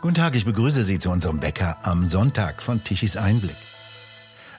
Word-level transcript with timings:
Guten 0.00 0.14
Tag, 0.14 0.36
ich 0.36 0.44
begrüße 0.44 0.84
Sie 0.84 1.00
zu 1.00 1.10
unserem 1.10 1.40
Bäcker 1.40 1.78
am 1.82 2.06
Sonntag 2.06 2.62
von 2.62 2.84
Tichys 2.84 3.16
Einblick. 3.16 3.56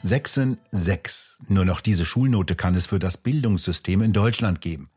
Sechsen 0.04 0.58
sechs. 0.70 1.38
Nur 1.48 1.64
noch 1.64 1.80
diese 1.80 2.06
Schulnote 2.06 2.56
kann 2.56 2.76
es 2.76 2.88
für 2.88 3.00
das 3.00 3.16
Bildungssystem 3.16 4.02
in 4.02 4.12
Deutschland 4.12 4.60
geben. 4.60 4.90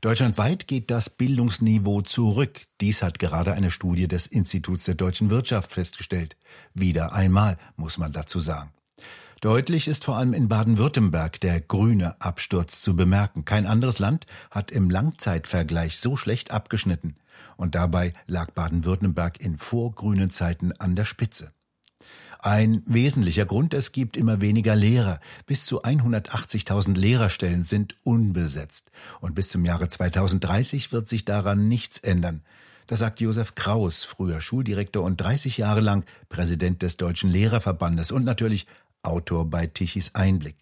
Deutschlandweit 0.00 0.66
geht 0.66 0.90
das 0.90 1.10
Bildungsniveau 1.10 2.00
zurück. 2.00 2.62
Dies 2.80 3.02
hat 3.02 3.18
gerade 3.18 3.52
eine 3.52 3.70
Studie 3.70 4.08
des 4.08 4.26
Instituts 4.26 4.84
der 4.84 4.94
deutschen 4.94 5.28
Wirtschaft 5.28 5.72
festgestellt. 5.72 6.38
Wieder 6.72 7.12
einmal, 7.12 7.58
muss 7.76 7.98
man 7.98 8.12
dazu 8.12 8.40
sagen. 8.40 8.70
Deutlich 9.42 9.88
ist 9.88 10.06
vor 10.06 10.16
allem 10.16 10.32
in 10.32 10.48
Baden-Württemberg 10.48 11.38
der 11.40 11.60
grüne 11.60 12.18
Absturz 12.18 12.80
zu 12.80 12.96
bemerken. 12.96 13.44
Kein 13.44 13.66
anderes 13.66 13.98
Land 13.98 14.24
hat 14.50 14.70
im 14.70 14.88
Langzeitvergleich 14.88 15.98
so 15.98 16.16
schlecht 16.16 16.50
abgeschnitten. 16.50 17.16
Und 17.56 17.74
dabei 17.74 18.12
lag 18.26 18.50
Baden-Württemberg 18.52 19.40
in 19.40 19.58
vorgrünen 19.58 20.30
Zeiten 20.30 20.72
an 20.72 20.96
der 20.96 21.04
Spitze. 21.04 21.52
Ein 22.40 22.82
wesentlicher 22.86 23.46
Grund, 23.46 23.72
es 23.72 23.92
gibt 23.92 24.16
immer 24.16 24.40
weniger 24.40 24.74
Lehrer. 24.74 25.20
Bis 25.46 25.64
zu 25.64 25.82
180.000 25.82 26.98
Lehrerstellen 26.98 27.62
sind 27.62 27.94
unbesetzt. 28.02 28.90
Und 29.20 29.36
bis 29.36 29.50
zum 29.50 29.64
Jahre 29.64 29.86
2030 29.86 30.90
wird 30.90 31.06
sich 31.06 31.24
daran 31.24 31.68
nichts 31.68 32.00
ändern. 32.00 32.42
Das 32.88 32.98
sagt 32.98 33.20
Josef 33.20 33.54
Kraus, 33.54 34.02
früher 34.02 34.40
Schuldirektor 34.40 35.04
und 35.04 35.20
30 35.20 35.56
Jahre 35.56 35.80
lang 35.80 36.04
Präsident 36.28 36.82
des 36.82 36.96
Deutschen 36.96 37.30
Lehrerverbandes 37.30 38.10
und 38.10 38.24
natürlich 38.24 38.66
Autor 39.02 39.48
bei 39.48 39.68
Tichys 39.68 40.14
Einblick. 40.14 40.56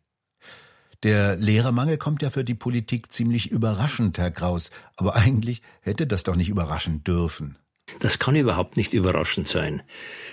Der 1.02 1.36
Lehrermangel 1.36 1.96
kommt 1.96 2.20
ja 2.20 2.28
für 2.28 2.45
die 2.45 2.54
Politik 2.54 3.10
ziemlich 3.10 3.50
überraschend, 3.50 4.18
Herr 4.18 4.30
Kraus, 4.30 4.70
aber 4.96 5.16
eigentlich 5.16 5.62
hätte 5.80 6.06
das 6.06 6.24
doch 6.24 6.36
nicht 6.36 6.50
überraschen 6.50 7.02
dürfen. 7.04 7.56
Das 7.98 8.19
kann 8.19 8.36
überhaupt 8.36 8.77
nicht 8.77 8.92
überraschend 8.92 9.48
sein. 9.48 9.83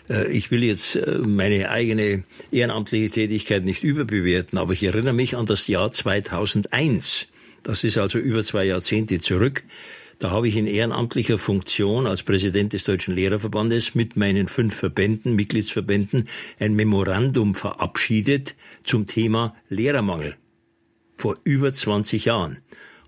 Äh, 0.10 0.30
ich 0.30 0.52
will 0.52 0.64
jetzt 0.64 0.98
äh, 0.98 1.20
meine 1.26 1.70
eigene 1.70 2.24
ehrenamtliche 2.52 3.10
Tätigkeit 3.10 3.64
nicht 3.64 3.84
überbewerten, 3.84 4.60
aber 4.60 4.74
ich 4.74 4.84
erinnere 4.84 5.14
mich 5.14 5.38
an 5.38 5.46
das 5.46 5.68
Jahr 5.68 5.92
2001. 5.92 7.28
Das 7.64 7.84
ist 7.84 7.98
also 7.98 8.20
über 8.20 8.44
zwei 8.44 8.66
Jahrzehnte 8.66 9.20
zurück. 9.22 9.64
Da 10.20 10.32
habe 10.32 10.48
ich 10.48 10.58
in 10.58 10.68
ehrenamtlicher 10.68 11.38
Funktion 11.38 12.08
als 12.08 12.24
Präsident 12.24 12.74
des 12.74 12.84
Deutschen 12.84 13.16
Lehrerverbandes 13.16 13.96
mit 13.96 14.18
meinen 14.18 14.48
fünf 14.48 14.76
Verbänden, 14.76 15.36
Mitgliedsverbänden, 15.36 16.28
ein 16.60 16.76
Memorandum 16.76 17.56
verabschiedet 17.56 18.56
zum 18.84 19.08
Thema 19.08 19.56
Lehrermangel 19.70 20.36
vor 21.18 21.38
über 21.44 21.74
20 21.74 22.26
Jahren. 22.26 22.58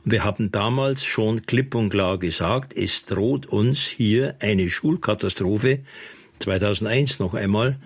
Und 0.04 0.12
wir 0.12 0.24
haben 0.24 0.52
damals 0.52 1.06
schon 1.06 1.46
klipp 1.46 1.76
und 1.76 1.90
klar 1.90 2.18
gesagt, 2.18 2.74
es 2.76 3.06
droht 3.06 3.46
uns 3.46 3.86
hier 3.86 4.36
eine 4.40 4.70
Schulkatastrophe. 4.70 5.80
2001 6.40 7.20
noch 7.20 7.34
einmal 7.34 7.78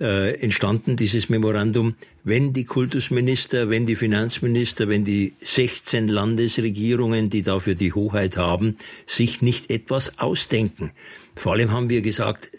äh, 0.00 0.38
entstanden 0.40 0.96
dieses 0.96 1.28
Memorandum, 1.28 1.94
wenn 2.22 2.52
die 2.52 2.64
Kultusminister, 2.64 3.70
wenn 3.70 3.86
die 3.86 3.96
Finanzminister, 3.96 4.88
wenn 4.88 5.04
die 5.04 5.34
16 5.40 6.08
Landesregierungen, 6.08 7.30
die 7.30 7.42
dafür 7.42 7.74
die 7.74 7.92
Hoheit 7.92 8.36
haben, 8.36 8.76
sich 9.06 9.42
nicht 9.42 9.70
etwas 9.70 10.18
ausdenken. 10.18 10.92
Vor 11.34 11.52
allem 11.52 11.72
haben 11.72 11.90
wir 11.90 12.02
gesagt, 12.02 12.50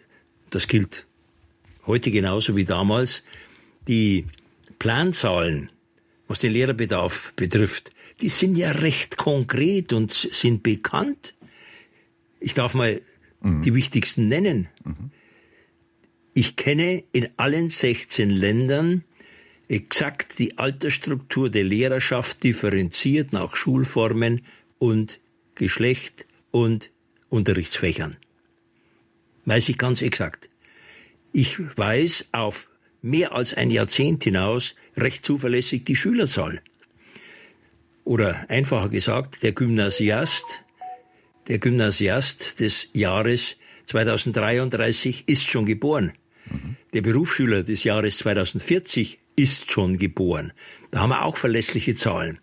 das 0.49 0.67
gilt 0.67 1.05
heute 1.85 2.11
genauso 2.11 2.55
wie 2.55 2.65
damals, 2.65 3.23
die 3.87 4.25
Planzahlen 4.79 5.69
was 6.27 6.39
den 6.39 6.53
Lehrerbedarf 6.53 7.33
betrifft, 7.35 7.91
die 8.21 8.29
sind 8.29 8.55
ja 8.55 8.71
recht 8.71 9.17
konkret 9.17 9.93
und 9.93 10.11
sind 10.11 10.63
bekannt. 10.63 11.33
Ich 12.39 12.53
darf 12.53 12.73
mal 12.73 13.01
mhm. 13.41 13.61
die 13.61 13.73
wichtigsten 13.73 14.27
nennen. 14.27 14.67
Mhm. 14.83 15.11
Ich 16.33 16.55
kenne 16.55 17.03
in 17.13 17.29
allen 17.37 17.69
16 17.69 18.29
Ländern 18.29 19.03
exakt 19.67 20.39
die 20.39 20.57
Altersstruktur 20.57 21.49
der 21.49 21.63
Lehrerschaft 21.63 22.43
differenziert 22.43 23.33
nach 23.33 23.55
Schulformen 23.55 24.41
und 24.77 25.19
Geschlecht 25.55 26.25
und 26.51 26.91
Unterrichtsfächern. 27.29 28.17
Weiß 29.45 29.69
ich 29.69 29.77
ganz 29.77 30.01
exakt. 30.01 30.49
Ich 31.31 31.57
weiß 31.77 32.29
auf 32.31 32.67
mehr 33.01 33.33
als 33.33 33.53
ein 33.53 33.69
Jahrzehnt 33.69 34.23
hinaus 34.23 34.75
recht 34.95 35.25
zuverlässig 35.25 35.85
die 35.85 35.95
Schülerzahl. 35.95 36.61
Oder 38.03 38.49
einfacher 38.49 38.89
gesagt, 38.89 39.43
der 39.43 39.51
Gymnasiast, 39.51 40.63
der 41.47 41.59
Gymnasiast 41.59 42.59
des 42.59 42.89
Jahres 42.93 43.57
2033 43.85 45.27
ist 45.27 45.43
schon 45.43 45.65
geboren. 45.65 46.13
Der 46.93 47.01
Berufsschüler 47.01 47.63
des 47.63 47.83
Jahres 47.83 48.17
2040 48.19 49.19
ist 49.35 49.71
schon 49.71 49.97
geboren. 49.97 50.53
Da 50.91 51.01
haben 51.01 51.09
wir 51.09 51.23
auch 51.23 51.37
verlässliche 51.37 51.95
Zahlen. 51.95 52.39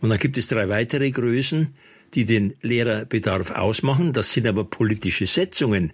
Und 0.00 0.10
dann 0.10 0.18
gibt 0.18 0.36
es 0.38 0.48
drei 0.48 0.68
weitere 0.68 1.10
Größen, 1.10 1.74
die 2.14 2.24
den 2.24 2.54
Lehrerbedarf 2.62 3.50
ausmachen. 3.50 4.12
Das 4.12 4.32
sind 4.32 4.46
aber 4.46 4.64
politische 4.64 5.26
Setzungen. 5.26 5.92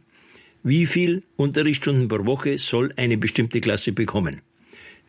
Wie 0.65 0.87
viel 0.87 1.25
Unterrichtsstunden 1.35 2.07
pro 2.07 2.25
Woche 2.25 2.57
soll 2.57 2.93
eine 2.97 3.19
bestimmte 3.19 3.61
Klasse 3.61 3.91
bekommen? 3.91 4.43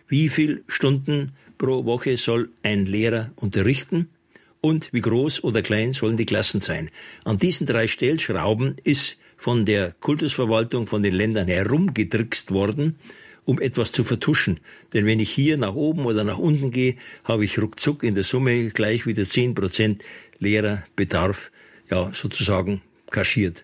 Wie 0.07 0.29
viel 0.29 0.63
Stunden 0.67 1.33
pro 1.59 1.85
Woche 1.85 2.17
soll 2.17 2.49
ein 2.63 2.87
Lehrer 2.87 3.31
unterrichten? 3.35 4.09
Und 4.61 4.91
wie 4.93 5.01
groß 5.01 5.43
oder 5.43 5.61
klein 5.61 5.93
sollen 5.93 6.17
die 6.17 6.25
Klassen 6.25 6.59
sein? 6.59 6.89
An 7.23 7.37
diesen 7.37 7.67
drei 7.67 7.85
Stellschrauben 7.85 8.77
ist 8.83 9.17
von 9.37 9.63
der 9.65 9.91
Kultusverwaltung 9.99 10.87
von 10.87 11.03
den 11.03 11.13
Ländern 11.13 11.47
herumgedrickst 11.47 12.49
worden, 12.49 12.95
um 13.45 13.61
etwas 13.61 13.91
zu 13.91 14.03
vertuschen. 14.03 14.59
Denn 14.93 15.05
wenn 15.05 15.19
ich 15.19 15.29
hier 15.29 15.57
nach 15.57 15.75
oben 15.75 16.05
oder 16.05 16.23
nach 16.23 16.39
unten 16.39 16.71
gehe, 16.71 16.95
habe 17.25 17.45
ich 17.45 17.61
ruckzuck 17.61 18.03
in 18.03 18.15
der 18.15 18.23
Summe 18.23 18.69
gleich 18.69 19.05
wieder 19.05 19.25
zehn 19.25 19.53
Prozent 19.53 20.03
Lehrerbedarf, 20.39 21.51
ja, 21.91 22.09
sozusagen 22.11 22.81
kaschiert. 23.11 23.63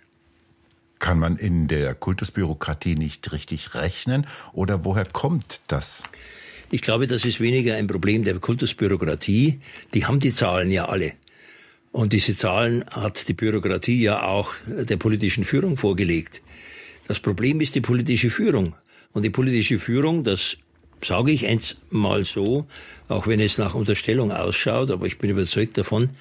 Kann 1.00 1.18
man 1.18 1.38
in 1.38 1.68
der 1.68 1.96
Kultusbürokratie 1.96 2.96
nicht 2.96 3.32
richtig 3.32 3.74
rechnen 3.74 4.28
oder 4.54 4.86
woher 4.86 5.06
kommt 5.06 5.62
das? 5.68 6.04
Ich 6.72 6.82
glaube, 6.82 7.08
das 7.08 7.26
ist 7.26 7.40
weniger 7.40 7.76
ein 7.76 7.88
Problem 7.88 8.24
der 8.24 8.38
Kultusbürokratie. 8.38 9.60
Die 9.94 10.06
haben 10.06 10.20
die 10.20 10.32
Zahlen 10.32 10.70
ja 10.70 10.88
alle. 10.88 11.14
Und 11.92 12.14
diese 12.14 12.36
Zahlen 12.36 12.86
hat 12.92 13.28
die 13.28 13.34
Bürokratie 13.34 14.02
ja 14.02 14.24
auch 14.24 14.54
der 14.68 14.98
politischen 14.98 15.44
Führung 15.44 15.78
vorgelegt. 15.78 16.42
Das 17.08 17.20
Problem 17.20 17.62
ist 17.62 17.74
die 17.74 17.82
politische 17.82 18.30
Führung. 18.30 18.76
Und 19.14 19.24
die 19.24 19.32
politische 19.32 19.80
Führung, 19.80 20.24
das 20.24 20.58
sage 21.02 21.32
ich 21.32 21.48
eins 21.48 21.78
mal 21.90 22.26
so, 22.26 22.68
auch 23.08 23.26
wenn 23.26 23.40
es 23.40 23.58
nach 23.58 23.74
Unterstellung 23.74 24.32
ausschaut, 24.32 24.92
aber 24.92 25.08
ich 25.08 25.18
bin 25.18 25.32
überzeugt 25.32 25.78
davon, 25.78 26.12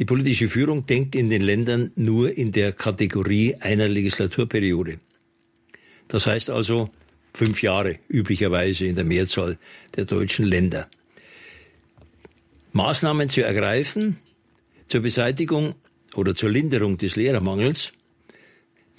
die 0.00 0.06
politische 0.06 0.48
Führung 0.48 0.86
denkt 0.86 1.14
in 1.14 1.28
den 1.28 1.42
Ländern 1.42 1.92
nur 1.94 2.34
in 2.34 2.52
der 2.52 2.72
Kategorie 2.72 3.56
einer 3.60 3.86
Legislaturperiode. 3.86 4.98
Das 6.08 6.26
heißt 6.26 6.48
also 6.48 6.88
fünf 7.34 7.62
Jahre 7.62 7.98
üblicherweise 8.08 8.86
in 8.86 8.94
der 8.94 9.04
Mehrzahl 9.04 9.58
der 9.96 10.06
deutschen 10.06 10.46
Länder. 10.46 10.88
Maßnahmen 12.72 13.28
zu 13.28 13.42
ergreifen 13.42 14.16
zur 14.86 15.02
Beseitigung 15.02 15.74
oder 16.14 16.34
zur 16.34 16.48
Linderung 16.48 16.96
des 16.96 17.16
Lehrermangels, 17.16 17.92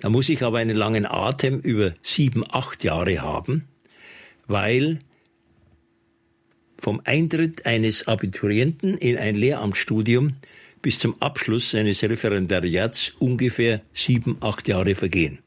da 0.02 0.10
muss 0.10 0.30
ich 0.30 0.44
aber 0.44 0.60
einen 0.60 0.78
langen 0.78 1.08
Atem 1.08 1.60
über 1.62 1.96
sieben, 2.04 2.44
acht 2.48 2.84
Jahre 2.84 3.22
haben, 3.22 3.68
weil 4.46 5.00
vom 6.78 7.02
Eintritt 7.06 7.66
eines 7.66 8.08
Abiturienten 8.08 8.98
in 9.00 9.18
ein 9.18 9.36
Lehramtsstudium 9.36 10.36
bis 10.82 11.00
zum 11.00 11.22
Abschluss 11.22 11.72
seines 11.72 12.02
Referendariats 12.04 13.14
ungefähr 13.20 13.82
sieben, 13.94 14.38
acht 14.40 14.68
Jahre 14.68 14.96
vergehen. 14.96 15.40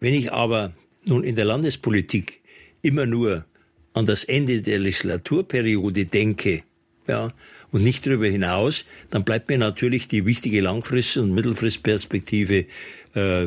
Wenn 0.00 0.14
ich 0.14 0.32
aber 0.32 0.72
nun 1.04 1.24
in 1.24 1.36
der 1.36 1.44
Landespolitik 1.44 2.40
immer 2.82 3.06
nur 3.06 3.44
an 3.92 4.06
das 4.06 4.24
Ende 4.24 4.62
der 4.62 4.78
Legislaturperiode 4.78 6.06
denke, 6.06 6.62
ja, 7.06 7.32
und 7.72 7.82
nicht 7.82 8.06
darüber 8.06 8.26
hinaus, 8.26 8.84
dann 9.10 9.24
bleibt 9.24 9.48
mir 9.48 9.58
natürlich 9.58 10.08
die 10.08 10.26
wichtige 10.26 10.60
Langfrist- 10.60 11.16
und 11.16 11.32
Mittelfristperspektive 11.32 12.66
äh, 13.14 13.44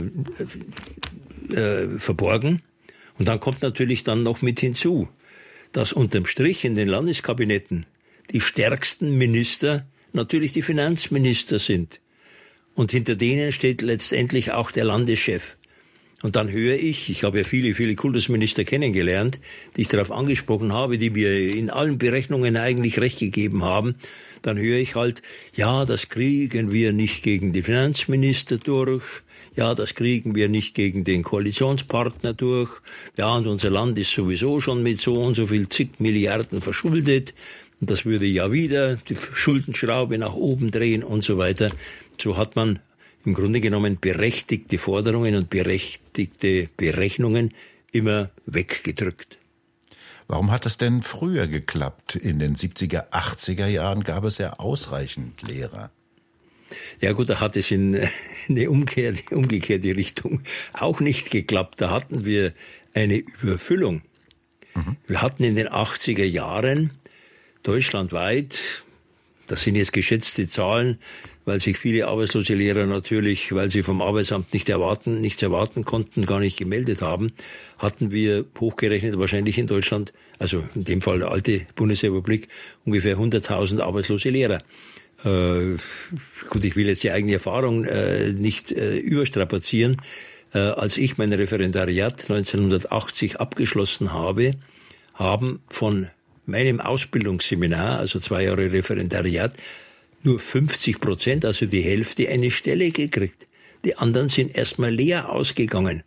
äh, 1.49 1.97
verborgen. 1.97 2.61
Und 3.17 3.27
dann 3.27 3.39
kommt 3.39 3.61
natürlich 3.61 4.03
dann 4.03 4.23
noch 4.23 4.41
mit 4.41 4.59
hinzu, 4.59 5.07
dass 5.71 5.93
unterm 5.93 6.25
Strich 6.25 6.65
in 6.65 6.75
den 6.75 6.87
Landeskabinetten 6.87 7.85
die 8.31 8.41
stärksten 8.41 9.17
Minister 9.17 9.85
natürlich 10.13 10.53
die 10.53 10.61
Finanzminister 10.61 11.59
sind. 11.59 11.99
Und 12.75 12.91
hinter 12.91 13.15
denen 13.15 13.51
steht 13.51 13.81
letztendlich 13.81 14.51
auch 14.51 14.71
der 14.71 14.85
Landeschef. 14.85 15.57
Und 16.23 16.37
dann 16.37 16.49
höre 16.49 16.75
ich, 16.75 17.09
ich 17.09 17.25
habe 17.25 17.39
ja 17.39 17.43
viele, 17.43 17.73
viele 17.73 17.95
Kultusminister 17.95 18.63
kennengelernt, 18.63 19.39
die 19.75 19.81
ich 19.81 19.89
darauf 19.89 20.09
angesprochen 20.09 20.71
habe, 20.71 20.97
die 20.97 21.09
mir 21.09 21.53
in 21.53 21.69
allen 21.69 21.97
Berechnungen 21.97 22.55
eigentlich 22.55 23.01
recht 23.01 23.19
gegeben 23.19 23.65
haben. 23.65 23.95
Dann 24.41 24.57
höre 24.57 24.77
ich 24.77 24.95
halt, 24.95 25.21
ja, 25.53 25.83
das 25.83 26.07
kriegen 26.07 26.71
wir 26.71 26.93
nicht 26.93 27.23
gegen 27.23 27.51
die 27.51 27.61
Finanzminister 27.61 28.57
durch. 28.57 29.03
Ja, 29.57 29.75
das 29.75 29.95
kriegen 29.95 30.33
wir 30.33 30.47
nicht 30.47 30.75
gegen 30.75 31.03
den 31.03 31.23
Koalitionspartner 31.23 32.33
durch. 32.33 32.71
Ja, 33.17 33.35
und 33.35 33.45
unser 33.45 33.69
Land 33.69 33.99
ist 33.99 34.13
sowieso 34.13 34.61
schon 34.61 34.81
mit 34.81 35.01
so 35.01 35.21
und 35.21 35.35
so 35.35 35.45
viel 35.45 35.67
zig 35.67 35.99
Milliarden 35.99 36.61
verschuldet. 36.61 37.33
Und 37.83 37.91
das 37.91 38.05
würde 38.05 38.25
ja 38.25 38.49
wieder 38.53 38.95
die 38.95 39.17
Schuldenschraube 39.17 40.17
nach 40.17 40.35
oben 40.35 40.71
drehen 40.71 41.03
und 41.03 41.21
so 41.21 41.37
weiter. 41.37 41.69
So 42.17 42.37
hat 42.37 42.55
man 42.55 42.79
im 43.25 43.33
Grunde 43.33 43.59
genommen 43.59 43.97
berechtigte 43.99 44.77
Forderungen 44.77 45.35
und 45.35 45.49
berechtigte 45.49 46.69
Berechnungen 46.77 47.53
immer 47.91 48.29
weggedrückt. 48.45 49.37
Warum 50.29 50.49
hat 50.49 50.65
es 50.65 50.77
denn 50.77 51.01
früher 51.01 51.47
geklappt? 51.47 52.15
In 52.15 52.39
den 52.39 52.55
70er, 52.55 53.09
80er 53.11 53.67
Jahren 53.67 54.05
gab 54.05 54.23
es 54.23 54.37
ja 54.37 54.53
ausreichend 54.53 55.41
Lehrer. 55.41 55.91
Ja 57.01 57.11
gut, 57.11 57.27
da 57.27 57.41
hat 57.41 57.57
es 57.57 57.69
in 57.71 57.99
eine 58.47 58.69
umgekehrte, 58.69 59.35
umgekehrte 59.35 59.93
Richtung 59.97 60.39
auch 60.71 61.01
nicht 61.01 61.31
geklappt. 61.31 61.81
Da 61.81 61.91
hatten 61.91 62.23
wir 62.23 62.53
eine 62.93 63.17
Überfüllung. 63.41 64.03
Mhm. 64.73 64.95
Wir 65.05 65.21
hatten 65.21 65.43
in 65.43 65.57
den 65.57 65.67
80er 65.67 66.23
Jahren 66.23 66.97
deutschlandweit, 67.63 68.83
das 69.47 69.63
sind 69.63 69.75
jetzt 69.75 69.93
geschätzte 69.93 70.47
Zahlen, 70.47 70.97
weil 71.45 71.59
sich 71.59 71.77
viele 71.77 72.07
arbeitslose 72.07 72.53
Lehrer 72.53 72.85
natürlich, 72.85 73.53
weil 73.53 73.69
sie 73.69 73.83
vom 73.83 74.01
Arbeitsamt 74.01 74.53
nicht 74.53 74.69
erwarten, 74.69 75.19
nichts 75.19 75.41
erwarten 75.41 75.83
konnten, 75.83 76.25
gar 76.25 76.39
nicht 76.39 76.57
gemeldet 76.57 77.01
haben, 77.01 77.33
hatten 77.77 78.11
wir 78.11 78.45
hochgerechnet 78.59 79.19
wahrscheinlich 79.19 79.57
in 79.57 79.67
Deutschland, 79.67 80.13
also 80.39 80.63
in 80.75 80.85
dem 80.85 81.01
Fall 81.01 81.19
der 81.19 81.31
alte 81.31 81.61
Bundesrepublik, 81.75 82.47
ungefähr 82.85 83.17
100.000 83.17 83.81
arbeitslose 83.81 84.29
Lehrer. 84.29 84.59
Äh, 85.25 85.77
gut, 86.49 86.63
ich 86.63 86.75
will 86.75 86.87
jetzt 86.87 87.03
die 87.03 87.11
eigene 87.11 87.33
Erfahrung 87.33 87.83
äh, 87.85 88.31
nicht 88.31 88.71
äh, 88.71 88.97
überstrapazieren. 88.97 90.01
Äh, 90.53 90.59
als 90.59 90.97
ich 90.97 91.17
mein 91.17 91.33
Referendariat 91.33 92.29
1980 92.29 93.39
abgeschlossen 93.39 94.13
habe, 94.13 94.55
haben 95.13 95.61
von 95.67 96.07
meinem 96.45 96.81
Ausbildungsseminar, 96.81 97.99
also 97.99 98.19
zwei 98.19 98.43
Jahre 98.43 98.71
Referendariat, 98.71 99.53
nur 100.23 100.39
50 100.39 100.99
Prozent, 100.99 101.45
also 101.45 101.65
die 101.65 101.81
Hälfte, 101.81 102.29
eine 102.29 102.51
Stelle 102.51 102.91
gekriegt. 102.91 103.47
Die 103.85 103.97
anderen 103.97 104.29
sind 104.29 104.55
erstmal 104.55 104.93
leer 104.93 105.29
ausgegangen, 105.29 106.03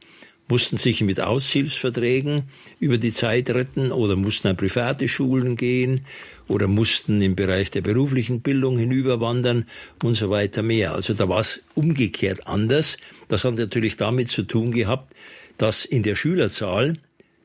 mussten 0.49 0.77
sich 0.79 1.03
mit 1.03 1.21
Aushilfsverträgen 1.21 2.45
über 2.81 2.99
die 2.99 3.13
Zeit 3.13 3.51
retten 3.51 3.93
oder 3.93 4.17
mussten 4.17 4.49
an 4.49 4.57
private 4.57 5.09
Schulen 5.09 5.57
gehen 5.57 6.07
oder 6.49 6.69
mussten 6.69 7.21
im 7.21 7.37
Bereich 7.37 7.71
der 7.71 7.83
beruflichen 7.83 8.41
Bildung 8.41 8.79
hinüberwandern 8.79 9.67
und 10.03 10.15
so 10.15 10.31
weiter 10.31 10.63
mehr. 10.63 10.95
Also 10.95 11.15
da 11.15 11.29
war 11.29 11.41
es 11.41 11.61
umgekehrt 11.75 12.47
anders. 12.47 12.97
Das 13.29 13.45
hat 13.45 13.57
natürlich 13.57 13.97
damit 13.97 14.29
zu 14.29 14.45
tun 14.45 14.71
gehabt, 14.71 15.13
dass 15.59 15.85
in 15.85 16.03
der 16.03 16.15
Schülerzahl 16.15 16.97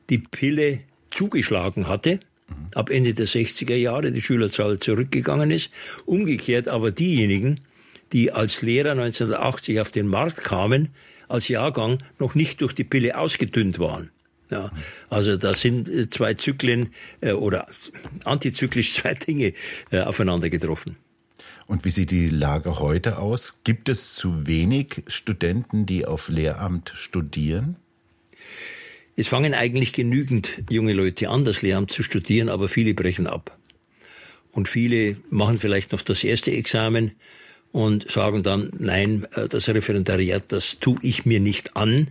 die 0.08 0.18
Pille 0.18 0.80
zugeschlagen 1.10 1.88
hatte 1.88 2.20
ab 2.74 2.90
Ende 2.90 3.14
der 3.14 3.26
60er 3.26 3.74
Jahre 3.74 4.12
die 4.12 4.20
Schülerzahl 4.20 4.78
zurückgegangen 4.78 5.50
ist. 5.50 5.70
Umgekehrt 6.04 6.68
aber 6.68 6.90
diejenigen, 6.90 7.60
die 8.12 8.32
als 8.32 8.62
Lehrer 8.62 8.92
1980 8.92 9.80
auf 9.80 9.90
den 9.90 10.06
Markt 10.06 10.38
kamen, 10.38 10.88
als 11.28 11.48
Jahrgang 11.48 11.98
noch 12.18 12.34
nicht 12.34 12.60
durch 12.60 12.74
die 12.74 12.84
Pille 12.84 13.16
ausgedünnt 13.16 13.78
waren. 13.78 14.10
Ja, 14.50 14.70
also 15.08 15.38
da 15.38 15.54
sind 15.54 15.88
äh, 15.88 16.10
zwei 16.10 16.34
Zyklen 16.34 16.92
äh, 17.22 17.32
oder 17.32 17.66
antizyklisch 18.24 18.94
zwei 18.96 19.14
Dinge 19.14 19.54
äh, 19.90 20.00
aufeinander 20.00 20.50
getroffen. 20.50 20.96
Und 21.66 21.86
wie 21.86 21.90
sieht 21.90 22.10
die 22.10 22.28
Lage 22.28 22.78
heute 22.78 23.18
aus? 23.18 23.60
Gibt 23.64 23.88
es 23.88 24.14
zu 24.14 24.46
wenig 24.46 25.04
Studenten, 25.06 25.86
die 25.86 26.04
auf 26.04 26.28
Lehramt 26.28 26.92
studieren? 26.94 27.76
Es 29.14 29.28
fangen 29.28 29.52
eigentlich 29.54 29.92
genügend 29.92 30.62
junge 30.70 30.94
Leute 30.94 31.28
an, 31.28 31.44
das 31.44 31.62
Lehramt 31.62 31.92
zu 31.92 32.02
studieren, 32.02 32.48
aber 32.48 32.68
viele 32.68 32.94
brechen 32.94 33.26
ab. 33.26 33.58
Und 34.52 34.68
viele 34.68 35.16
machen 35.28 35.58
vielleicht 35.58 35.92
noch 35.92 36.02
das 36.02 36.24
erste 36.24 36.50
Examen 36.50 37.12
und 37.72 38.10
sagen 38.10 38.42
dann, 38.42 38.70
nein, 38.78 39.26
äh, 39.34 39.48
das 39.48 39.68
Referendariat, 39.68 40.44
das 40.48 40.78
tue 40.78 40.98
ich 41.02 41.26
mir 41.26 41.40
nicht 41.40 41.76
an. 41.76 42.08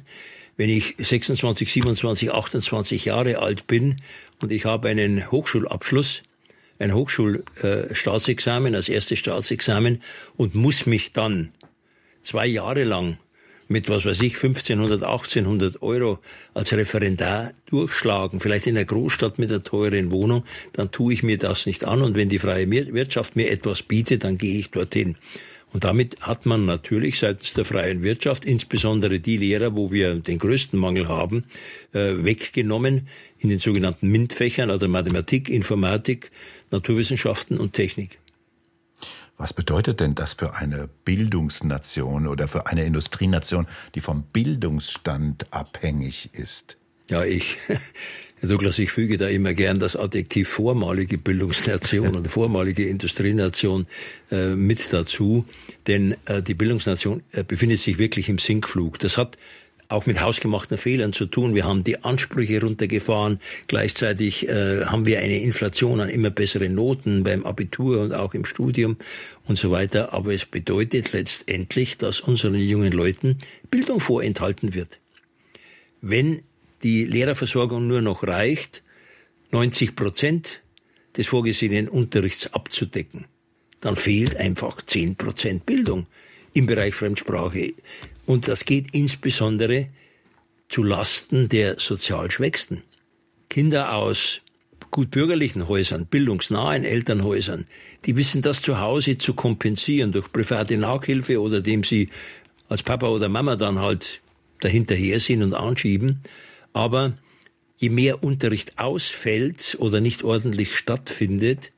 Wenn 0.58 0.70
ich 0.70 0.96
26, 0.98 1.72
27, 1.72 2.32
28 2.32 3.06
Jahre 3.06 3.40
alt 3.40 3.68
bin 3.68 3.98
und 4.42 4.52
ich 4.52 4.66
habe 4.66 4.90
einen 4.90 5.32
Hochschulabschluss, 5.32 6.24
ein 6.78 6.94
Hochschulstaatsexamen 6.94 8.76
als 8.76 8.90
erstes 8.90 9.20
Staatsexamen 9.20 10.02
und 10.36 10.56
muss 10.56 10.88
mich 10.88 11.14
dann 11.14 11.52
zwei 12.22 12.48
Jahre 12.48 12.84
lang 12.84 13.18
mit, 13.72 13.90
was 13.90 14.06
weiß 14.06 14.22
ich, 14.22 14.36
1500, 14.36 15.04
1800 15.04 15.82
Euro 15.82 16.20
als 16.54 16.74
Referendar 16.74 17.54
durchschlagen, 17.68 18.40
vielleicht 18.40 18.68
in 18.68 18.76
der 18.76 18.86
Großstadt 18.86 19.40
mit 19.40 19.52
einer 19.52 19.64
teuren 19.64 20.12
Wohnung, 20.12 20.44
dann 20.74 20.92
tue 20.92 21.14
ich 21.14 21.24
mir 21.24 21.38
das 21.38 21.66
nicht 21.66 21.86
an. 21.86 22.02
Und 22.02 22.16
wenn 22.16 22.30
die 22.30 22.40
freie 22.40 22.70
Wirtschaft 22.70 23.36
mir 23.36 23.50
etwas 23.50 23.82
bietet, 23.82 24.24
dann 24.24 24.38
gehe 24.38 24.60
ich 24.60 24.72
dorthin. 24.72 25.16
Und 25.74 25.86
damit 25.86 26.20
hat 26.20 26.46
man 26.46 26.66
natürlich 26.66 27.20
seitens 27.20 27.54
der 27.54 27.64
freien 27.64 28.04
Wirtschaft, 28.04 28.44
insbesondere 28.44 29.22
die 29.22 29.38
Lehrer, 29.38 29.76
wo 29.76 29.90
wir 29.90 30.16
den 30.16 30.38
größten 30.38 30.78
Mangel 30.78 31.08
haben, 31.08 31.46
äh, 31.94 32.14
weggenommen 32.18 33.08
in 33.40 33.50
den 33.50 33.60
sogenannten 33.60 34.10
MINT-Fächern, 34.10 34.70
also 34.70 34.90
Mathematik, 34.90 35.50
Informatik, 35.50 36.32
Naturwissenschaften 36.72 37.58
und 37.58 37.72
Technik. 37.72 38.21
Was 39.42 39.54
bedeutet 39.54 40.02
denn 40.02 40.14
das 40.14 40.34
für 40.34 40.54
eine 40.54 40.88
Bildungsnation 41.04 42.28
oder 42.28 42.48
für 42.48 42.68
eine 42.68 42.84
Industrienation, 42.84 43.66
die 43.96 44.00
vom 44.00 44.22
Bildungsstand 44.22 45.52
abhängig 45.52 46.30
ist? 46.34 46.78
Ja, 47.08 47.24
ich, 47.24 47.58
Herr 48.40 48.50
Douglas, 48.50 48.78
ich 48.78 48.92
füge 48.92 49.18
da 49.18 49.28
immer 49.28 49.56
gern 49.56 49.80
das 49.80 49.96
Adjektiv 49.96 50.48
vormalige 50.48 51.18
Bildungsnation 51.18 52.16
und 52.16 52.28
vormalige 52.28 52.88
Industrienation 52.88 53.88
äh, 54.30 54.50
mit 54.50 54.94
dazu, 54.94 55.46
denn 55.88 56.16
äh, 56.26 56.44
die 56.44 56.54
Bildungsnation 56.54 57.24
äh, 57.32 57.44
befindet 57.44 57.80
sich 57.80 57.98
wirklich 57.98 58.30
im 58.30 58.38
Sinkflug. 58.38 59.00
Das 59.00 59.18
hat 59.18 59.40
auch 59.92 60.06
mit 60.06 60.22
hausgemachten 60.22 60.78
Fehlern 60.78 61.14
zu 61.14 61.26
tun. 61.26 61.56
Wir 61.56 61.66
haben 61.66 61.84
die 61.84 62.04
Ansprüche 62.04 62.62
runtergefahren. 62.62 63.40
Gleichzeitig 63.68 64.48
äh, 64.48 64.86
haben 64.86 65.06
wir 65.06 65.20
eine 65.20 65.42
Inflation 65.42 66.00
an 66.00 66.10
immer 66.10 66.30
besseren 66.30 66.76
Noten 66.76 67.24
beim 67.24 67.46
Abitur 67.46 68.02
und 68.02 68.14
auch 68.14 68.34
im 68.34 68.46
Studium 68.46 68.98
und 69.46 69.58
so 69.58 69.72
weiter. 69.72 70.14
Aber 70.14 70.34
es 70.34 70.46
bedeutet 70.46 71.14
letztendlich, 71.14 71.98
dass 71.98 72.22
unseren 72.22 72.56
jungen 72.56 72.92
Leuten 72.92 73.40
Bildung 73.70 74.00
vorenthalten 74.00 74.74
wird. 74.74 75.00
Wenn 76.02 76.42
die 76.84 77.06
Lehrerversorgung 77.06 77.88
nur 77.88 78.02
noch 78.02 78.24
reicht, 78.24 78.82
90 79.52 79.96
Prozent 79.96 80.62
des 81.18 81.28
vorgesehenen 81.28 81.90
Unterrichts 81.90 82.54
abzudecken, 82.54 83.26
dann 83.82 83.96
fehlt 83.96 84.36
einfach 84.38 84.82
10 84.82 85.16
Prozent 85.16 85.66
Bildung 85.66 86.08
im 86.54 86.66
Bereich 86.68 86.96
Fremdsprache. 86.96 87.74
Und 88.26 88.48
das 88.48 88.66
geht 88.66 88.94
insbesondere 88.94 89.88
zu 90.70 90.84
Lasten 90.84 91.50
der 91.50 91.80
sozial 91.80 92.32
Schwächsten. 92.32 92.84
Kinder 93.50 93.96
aus 93.96 94.42
gut 94.90 95.12
bürgerlichen 95.12 95.68
Häusern, 95.68 96.06
bildungsnahen 96.06 96.84
Elternhäusern, 96.84 97.66
die 98.06 98.16
wissen 98.18 98.42
das 98.42 98.62
zu 98.62 98.80
Hause 98.80 99.18
zu 99.18 99.34
kompensieren 99.34 100.12
durch 100.12 100.32
private 100.32 100.78
Nachhilfe 100.78 101.42
oder 101.42 101.62
dem 101.62 101.84
sie 101.84 102.10
als 102.68 102.84
Papa 102.84 103.08
oder 103.08 103.30
Mama 103.30 103.56
dann 103.56 103.80
halt 103.80 104.22
dahinterher 104.60 105.20
sind 105.20 105.44
und 105.44 105.54
anschieben. 105.54 106.22
Aber 106.74 107.14
je 107.78 107.90
mehr 107.90 108.24
Unterricht 108.24 108.78
ausfällt 108.78 109.76
oder 109.80 110.00
nicht 110.00 110.24
ordentlich 110.24 110.78
stattfindet, 110.78 111.72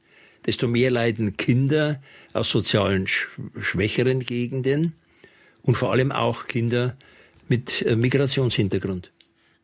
desto 0.46 0.68
mehr 0.68 0.92
leiden 0.92 1.38
Kinder 1.38 2.02
aus 2.34 2.50
sozialen 2.50 3.08
schwächeren 3.08 4.20
Gegenden 4.20 4.94
und 5.64 5.76
vor 5.76 5.92
allem 5.92 6.12
auch 6.12 6.46
Kinder 6.46 6.96
mit 7.48 7.82
äh, 7.82 7.96
Migrationshintergrund. 7.96 9.12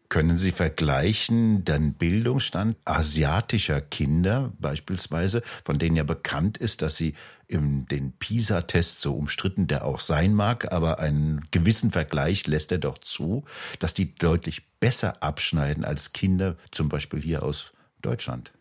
Können 0.09 0.39
Sie 0.39 0.51
vergleichen 0.51 1.63
den 1.65 1.93
Bildungsstand 1.93 2.77
asiatischer 2.83 3.79
Kinder 3.79 4.51
beispielsweise, 4.59 5.43
von 5.63 5.77
denen 5.77 5.95
ja 5.95 6.03
bekannt 6.03 6.57
ist, 6.57 6.81
dass 6.81 6.95
sie 6.95 7.13
in 7.47 7.85
den 7.85 8.13
PISA-Test 8.13 9.01
so 9.01 9.13
umstritten 9.13 9.67
der 9.67 9.85
auch 9.85 9.99
sein 9.99 10.33
mag, 10.33 10.71
aber 10.73 10.97
einen 10.97 11.45
gewissen 11.51 11.91
Vergleich 11.91 12.47
lässt 12.47 12.71
er 12.71 12.79
doch 12.79 12.97
zu, 12.97 13.43
dass 13.77 13.93
die 13.93 14.15
deutlich 14.15 14.63
besser 14.79 15.21
abschneiden 15.21 15.85
als 15.85 16.11
Kinder 16.11 16.57
zum 16.71 16.89
Beispiel 16.89 17.21
hier 17.21 17.43
aus 17.43 17.71
Deutschland? 18.01 18.51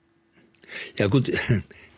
Ja 0.98 1.06
gut, 1.06 1.32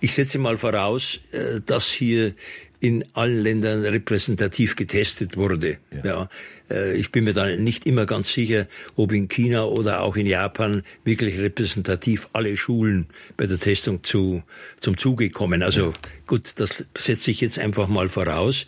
Ich 0.00 0.14
setze 0.14 0.38
mal 0.38 0.56
voraus, 0.56 1.20
äh, 1.32 1.60
dass 1.64 1.90
hier 1.90 2.34
in 2.80 3.04
allen 3.12 3.42
Ländern 3.42 3.84
repräsentativ 3.84 4.74
getestet 4.74 5.36
wurde. 5.36 5.76
Ja. 5.92 6.04
ja. 6.04 6.28
Äh, 6.70 6.96
ich 6.96 7.12
bin 7.12 7.24
mir 7.24 7.34
da 7.34 7.54
nicht 7.56 7.84
immer 7.84 8.06
ganz 8.06 8.32
sicher, 8.32 8.66
ob 8.96 9.12
in 9.12 9.28
China 9.28 9.64
oder 9.64 10.00
auch 10.00 10.16
in 10.16 10.24
Japan 10.24 10.82
wirklich 11.04 11.38
repräsentativ 11.38 12.28
alle 12.32 12.56
Schulen 12.56 13.06
bei 13.36 13.46
der 13.46 13.58
Testung 13.58 14.02
zu, 14.02 14.42
zum 14.80 14.96
Zuge 14.96 15.28
kommen. 15.28 15.62
Also 15.62 15.92
gut, 16.26 16.52
das 16.56 16.84
setze 16.96 17.30
ich 17.30 17.42
jetzt 17.42 17.58
einfach 17.58 17.86
mal 17.86 18.08
voraus. 18.08 18.66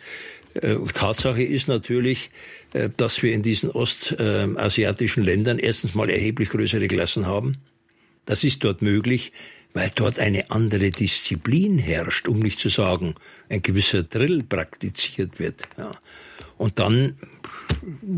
Äh, 0.53 0.75
Tatsache 0.93 1.41
ist 1.41 1.67
natürlich, 1.67 2.29
dass 2.97 3.21
wir 3.21 3.33
in 3.33 3.43
diesen 3.43 3.69
ostasiatischen 3.69 5.23
Ländern 5.23 5.59
erstens 5.59 5.93
mal 5.93 6.09
erheblich 6.09 6.49
größere 6.49 6.87
Klassen 6.87 7.27
haben. 7.27 7.57
Das 8.25 8.43
ist 8.43 8.63
dort 8.63 8.81
möglich 8.81 9.31
weil 9.73 9.89
dort 9.95 10.19
eine 10.19 10.51
andere 10.51 10.89
Disziplin 10.91 11.79
herrscht, 11.79 12.27
um 12.27 12.39
nicht 12.39 12.59
zu 12.59 12.69
sagen, 12.69 13.15
ein 13.49 13.61
gewisser 13.61 14.03
Drill 14.03 14.43
praktiziert 14.43 15.39
wird. 15.39 15.63
Ja. 15.77 15.91
Und 16.57 16.79
dann 16.79 17.15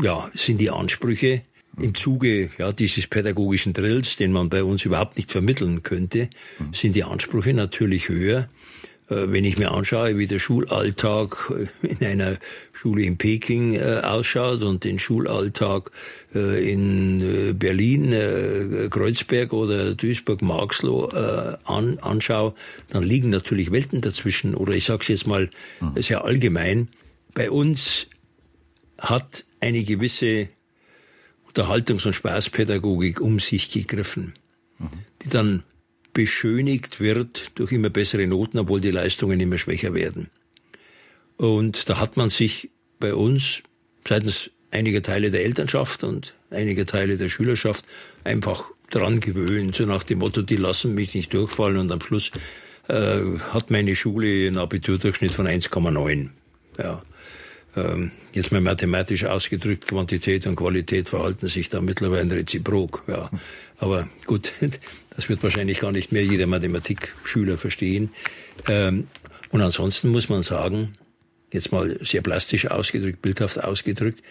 ja, 0.02 0.30
sind 0.34 0.58
die 0.58 0.70
Ansprüche 0.70 1.42
im 1.78 1.94
Zuge 1.94 2.50
ja, 2.58 2.72
dieses 2.72 3.06
pädagogischen 3.06 3.72
Drills, 3.72 4.16
den 4.16 4.32
man 4.32 4.48
bei 4.48 4.64
uns 4.64 4.84
überhaupt 4.84 5.16
nicht 5.16 5.30
vermitteln 5.30 5.82
könnte, 5.82 6.30
sind 6.72 6.96
die 6.96 7.04
Ansprüche 7.04 7.52
natürlich 7.52 8.08
höher 8.08 8.48
wenn 9.08 9.44
ich 9.44 9.56
mir 9.56 9.70
anschaue, 9.70 10.18
wie 10.18 10.26
der 10.26 10.38
Schulalltag 10.38 11.52
äh, 11.82 11.86
in 11.86 12.04
einer 12.04 12.38
Schule 12.72 13.02
in 13.02 13.16
Peking 13.16 13.74
äh, 13.74 14.00
ausschaut 14.02 14.62
und 14.62 14.84
den 14.84 14.98
Schulalltag 14.98 15.90
in 16.34 17.56
Berlin, 17.58 18.10
Kreuzberg 18.90 19.54
oder 19.54 19.94
Duisburg-Marxloh 19.94 21.06
an, 21.64 21.98
anschaue, 22.00 22.54
dann 22.90 23.04
liegen 23.04 23.30
natürlich 23.30 23.72
Welten 23.72 24.02
dazwischen. 24.02 24.54
Oder 24.54 24.74
ich 24.74 24.84
sage 24.84 25.00
es 25.00 25.08
jetzt 25.08 25.26
mal 25.26 25.48
mhm. 25.80 26.02
sehr 26.02 26.24
allgemein. 26.24 26.88
Bei 27.32 27.50
uns 27.50 28.08
hat 28.98 29.44
eine 29.60 29.82
gewisse 29.82 30.48
Unterhaltungs- 31.48 32.06
und 32.06 32.12
Spaßpädagogik 32.12 33.20
um 33.20 33.40
sich 33.40 33.70
gegriffen, 33.70 34.34
mhm. 34.78 34.90
die 35.22 35.30
dann 35.30 35.62
beschönigt 36.16 36.98
wird 36.98 37.52
durch 37.56 37.72
immer 37.72 37.90
bessere 37.90 38.26
Noten, 38.26 38.58
obwohl 38.58 38.80
die 38.80 38.90
Leistungen 38.90 39.38
immer 39.38 39.58
schwächer 39.58 39.92
werden. 39.92 40.30
Und 41.36 41.90
da 41.90 42.00
hat 42.00 42.16
man 42.16 42.30
sich 42.30 42.70
bei 42.98 43.12
uns 43.12 43.62
seitens 44.08 44.50
einiger 44.70 45.02
Teile 45.02 45.30
der 45.30 45.44
Elternschaft 45.44 46.04
und 46.04 46.34
einiger 46.48 46.86
Teile 46.86 47.18
der 47.18 47.28
Schülerschaft 47.28 47.84
einfach 48.24 48.70
dran 48.88 49.20
gewöhnt, 49.20 49.76
so 49.76 49.84
nach 49.84 50.04
dem 50.04 50.20
Motto, 50.20 50.40
die 50.40 50.56
lassen 50.56 50.94
mich 50.94 51.14
nicht 51.14 51.34
durchfallen 51.34 51.76
und 51.76 51.92
am 51.92 52.00
Schluss 52.00 52.30
äh, 52.88 53.20
hat 53.52 53.70
meine 53.70 53.94
Schule 53.94 54.46
einen 54.46 54.56
Abiturdurchschnitt 54.56 55.34
von 55.34 55.46
1,9. 55.46 56.30
Ja. 56.78 57.02
Ähm, 57.76 58.10
jetzt 58.32 58.52
mal 58.52 58.62
mathematisch 58.62 59.26
ausgedrückt, 59.26 59.86
Quantität 59.86 60.46
und 60.46 60.56
Qualität 60.56 61.10
verhalten 61.10 61.48
sich 61.48 61.68
da 61.68 61.82
mittlerweile 61.82 62.36
reziprok. 62.36 63.02
Ja. 63.06 63.28
Aber 63.76 64.08
gut, 64.24 64.52
das 65.16 65.28
wird 65.28 65.42
wahrscheinlich 65.42 65.80
gar 65.80 65.92
nicht 65.92 66.12
mehr 66.12 66.24
jeder 66.24 66.46
Mathematikschüler 66.46 67.56
verstehen. 67.56 68.10
Ähm, 68.68 69.08
und 69.50 69.62
ansonsten 69.62 70.10
muss 70.10 70.28
man 70.28 70.42
sagen, 70.42 70.92
jetzt 71.50 71.72
mal 71.72 71.98
sehr 72.04 72.22
plastisch 72.22 72.70
ausgedrückt, 72.70 73.22
bildhaft 73.22 73.62
ausgedrückt, 73.64 74.22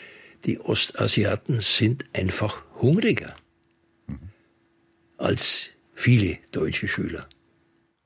die 0.46 0.60
Ostasiaten 0.60 1.60
sind 1.60 2.06
einfach 2.14 2.64
hungriger 2.80 3.36
als 5.18 5.70
viele 5.94 6.38
deutsche 6.52 6.88
Schüler. 6.88 7.28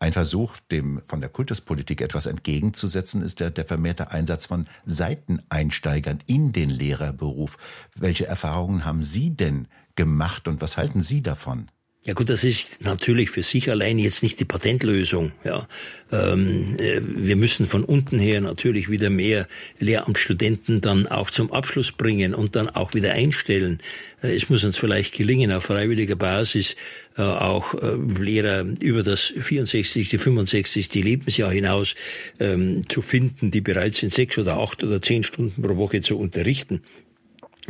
Ein 0.01 0.13
Versuch, 0.13 0.57
dem 0.71 1.01
von 1.05 1.19
der 1.19 1.29
Kultuspolitik 1.29 1.99
etwas 1.99 2.25
entgegenzusetzen, 2.25 3.21
ist 3.21 3.41
der, 3.41 3.49
der 3.49 3.65
vermehrte 3.65 4.11
Einsatz 4.11 4.45
von 4.45 4.65
Seiteneinsteigern 4.85 6.19
in 6.25 6.53
den 6.53 6.69
Lehrerberuf. 6.69 7.57
Welche 7.95 8.25
Erfahrungen 8.25 8.85
haben 8.85 9.03
Sie 9.03 9.31
denn 9.31 9.67
gemacht 9.95 10.47
und 10.47 10.61
was 10.61 10.77
halten 10.77 11.01
Sie 11.01 11.21
davon? 11.21 11.69
Ja 12.05 12.13
gut, 12.13 12.29
das 12.29 12.45
ist 12.45 12.81
natürlich 12.85 13.29
für 13.29 13.43
sich 13.43 13.69
allein 13.69 13.99
jetzt 13.99 14.23
nicht 14.23 14.39
die 14.39 14.45
Patentlösung. 14.45 15.33
Ja, 15.43 15.67
ähm, 16.13 16.77
äh, 16.79 17.01
wir 17.03 17.35
müssen 17.35 17.67
von 17.67 17.83
unten 17.83 18.19
her 18.19 18.39
natürlich 18.39 18.89
wieder 18.89 19.09
mehr 19.09 19.49
Lehramtsstudenten 19.79 20.79
dann 20.79 21.07
auch 21.07 21.29
zum 21.29 21.51
Abschluss 21.51 21.91
bringen 21.91 22.33
und 22.33 22.55
dann 22.55 22.69
auch 22.69 22.93
wieder 22.93 23.11
einstellen. 23.11 23.81
Äh, 24.23 24.33
es 24.33 24.49
muss 24.49 24.63
uns 24.63 24.77
vielleicht 24.77 25.13
gelingen, 25.13 25.51
auf 25.51 25.65
freiwilliger 25.65 26.15
Basis 26.15 26.77
äh, 27.17 27.21
auch 27.21 27.75
Lehrer 28.17 28.61
über 28.79 29.03
das 29.03 29.33
64., 29.37 30.07
65. 30.07 30.93
Lebensjahr 30.93 31.51
hinaus 31.51 31.95
ähm, 32.39 32.87
zu 32.87 33.01
finden, 33.01 33.51
die 33.51 33.59
bereit 33.59 33.95
sind, 33.95 34.13
sechs 34.13 34.37
oder 34.37 34.55
acht 34.55 34.85
oder 34.85 35.01
zehn 35.01 35.23
Stunden 35.23 35.61
pro 35.61 35.75
Woche 35.75 35.99
zu 35.99 36.17
unterrichten 36.17 36.81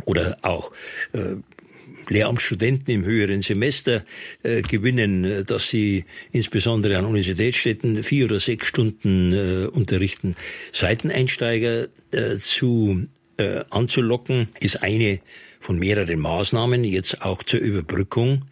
oder 0.04 0.38
auch 0.42 0.70
äh, 1.14 1.34
Lehramtsstudenten 2.10 2.92
im 2.92 3.04
höheren 3.04 3.40
Semester 3.40 4.04
äh, 4.42 4.62
gewinnen, 4.62 5.24
äh, 5.24 5.44
dass 5.44 5.68
sie 5.68 6.04
insbesondere 6.32 6.98
an 6.98 7.06
Universitätsstädten 7.06 8.02
vier 8.02 8.26
oder 8.26 8.40
sechs 8.40 8.66
Stunden 8.66 9.32
äh, 9.32 9.66
unterrichten. 9.66 10.36
Seiteneinsteiger 10.72 11.88
äh, 12.10 12.36
zu 12.36 13.06
äh, 13.36 13.64
anzulocken, 13.70 14.48
ist 14.60 14.82
eine 14.82 15.20
von 15.60 15.78
mehreren 15.78 16.18
Maßnahmen, 16.18 16.84
jetzt 16.84 17.22
auch 17.22 17.42
zur 17.42 17.60
Überbrückung. 17.60 18.46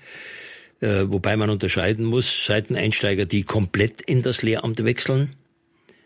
Äh, 0.81 1.05
wobei 1.09 1.37
man 1.37 1.51
unterscheiden 1.51 2.05
muss, 2.05 2.47
Seiteneinsteiger, 2.47 3.25
die 3.25 3.43
komplett 3.43 4.01
in 4.03 4.23
das 4.23 4.43
Lehramt 4.43 4.85
wechseln. 4.85 5.35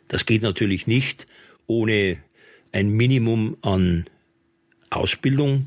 Das 0.09 0.27
geht 0.27 0.43
natürlich 0.43 0.87
nicht 0.87 1.27
ohne 1.67 2.19
ein 2.73 2.91
Minimum 2.91 3.57
an 3.63 4.07
Ausbildung, 4.91 5.67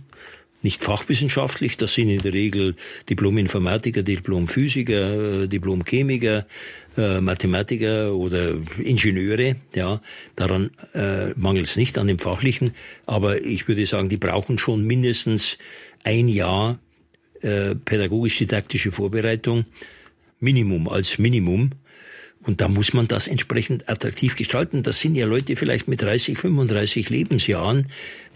nicht 0.65 0.83
fachwissenschaftlich, 0.83 1.77
das 1.77 1.93
sind 1.93 2.09
in 2.09 2.21
der 2.21 2.33
Regel 2.33 2.75
Diplom-Informatiker, 3.09 4.03
Diplom-Physiker, 4.03 5.43
äh, 5.43 5.47
Diplom-Chemiker, 5.47 6.45
äh, 6.97 7.21
Mathematiker 7.21 8.13
oder 8.13 8.55
Ingenieure. 8.79 9.55
Ja, 9.73 10.01
daran 10.35 10.71
äh, 10.93 11.29
mangelt 11.35 11.67
es 11.67 11.77
nicht 11.77 11.97
an 11.97 12.07
dem 12.07 12.19
Fachlichen, 12.19 12.73
aber 13.05 13.41
ich 13.41 13.67
würde 13.67 13.85
sagen, 13.85 14.09
die 14.09 14.17
brauchen 14.17 14.57
schon 14.57 14.85
mindestens 14.85 15.57
ein 16.03 16.27
Jahr 16.27 16.79
äh, 17.41 17.75
pädagogisch-didaktische 17.75 18.91
Vorbereitung, 18.91 19.65
Minimum 20.39 20.89
als 20.89 21.19
Minimum. 21.19 21.71
Und 22.45 22.61
da 22.61 22.67
muss 22.67 22.93
man 22.93 23.07
das 23.07 23.27
entsprechend 23.27 23.89
attraktiv 23.89 24.35
gestalten. 24.35 24.83
Das 24.83 24.99
sind 24.99 25.15
ja 25.15 25.25
Leute 25.25 25.55
vielleicht 25.55 25.87
mit 25.87 26.01
30, 26.01 26.37
35 26.37 27.09
Lebensjahren, 27.09 27.87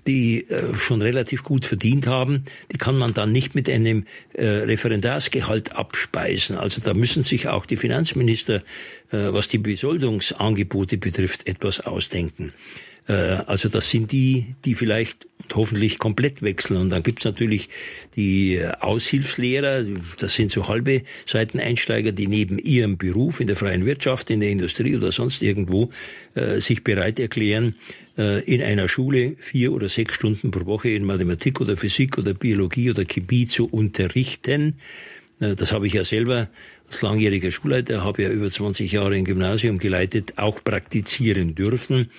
die 0.10 0.50
äh, 0.50 0.74
schon 0.75 1.04
relativ 1.04 1.44
gut 1.44 1.66
verdient 1.66 2.08
haben, 2.08 2.46
die 2.72 2.78
kann 2.78 2.98
man 2.98 3.13
dann 3.13 3.32
nicht 3.32 3.54
mit 3.54 3.70
einem 3.70 4.06
äh, 4.34 4.44
Referendarsgehalt 4.44 5.75
abspeisen. 5.75 6.56
Also 6.58 6.82
da 6.84 6.96
müssen 6.96 7.22
sich 7.22 7.48
auch 7.48 7.68
die 7.68 7.78
Finanzminister, 7.78 8.63
äh, 9.12 9.32
was 9.32 9.50
die 9.50 9.60
Besoldungsangebote 9.60 10.98
betrifft, 10.98 11.48
etwas 11.48 11.82
ausdenken. 11.82 12.54
Äh, 13.10 13.44
also 13.48 13.68
das 13.68 13.89
sind 13.89 14.13
die, 14.13 14.56
die 14.63 14.75
vielleicht 14.75 15.28
und 15.50 15.56
hoffentlich 15.56 16.00
komplett 16.00 16.42
wechseln. 16.42 16.78
Und 16.78 16.89
dann 16.92 17.04
gibt's 17.04 17.25
natürlich 17.25 17.70
die 18.16 18.62
Aushilfslehrer, 18.80 19.84
das 20.20 20.36
sind 20.36 20.51
so 20.51 20.68
halbe 20.68 21.01
Seiteneinsteiger, 21.25 22.12
die 22.12 22.28
neben 22.28 22.60
ihrem 22.60 22.98
Beruf 22.98 23.39
in 23.39 23.48
der 23.48 23.56
freien 23.56 23.86
Wirtschaft, 23.86 24.30
in 24.30 24.39
der 24.39 24.50
Industrie 24.50 24.96
oder 24.96 25.12
sonst 25.12 25.42
irgendwo 25.42 25.89
äh, 26.36 26.60
sich 26.60 26.84
bereit 26.84 27.20
erklären, 27.20 27.75
äh, 28.18 28.44
in 28.44 28.62
einer 28.62 28.88
Schule 28.88 29.36
vier 29.38 29.74
oder 29.74 29.89
sechs 29.89 30.13
Stunden 30.13 30.51
pro 30.51 30.66
Woche 30.66 30.89
in 30.89 31.06
Mathematik 31.06 31.62
oder 31.62 31.78
Physik 31.78 32.18
oder 32.18 32.34
Biologie 32.34 32.92
oder 32.92 33.06
Chemie 33.06 33.48
zu 33.48 33.68
unterrichten. 33.68 34.75
Äh, 35.39 35.56
das 35.56 35.72
habe 35.72 35.88
ich 35.88 35.94
ja 35.94 36.04
selber 36.04 36.50
als 36.88 37.01
langjähriger 37.01 37.51
Schulleiter, 37.51 38.04
habe 38.04 38.24
ja 38.24 38.30
über 38.30 38.50
20 38.50 38.92
Jahre 38.92 39.16
ein 39.16 39.25
Gymnasium 39.25 39.80
geleitet, 39.80 40.34
auch 40.38 40.63
praktizieren 40.63 41.56
dürfen 41.56 42.10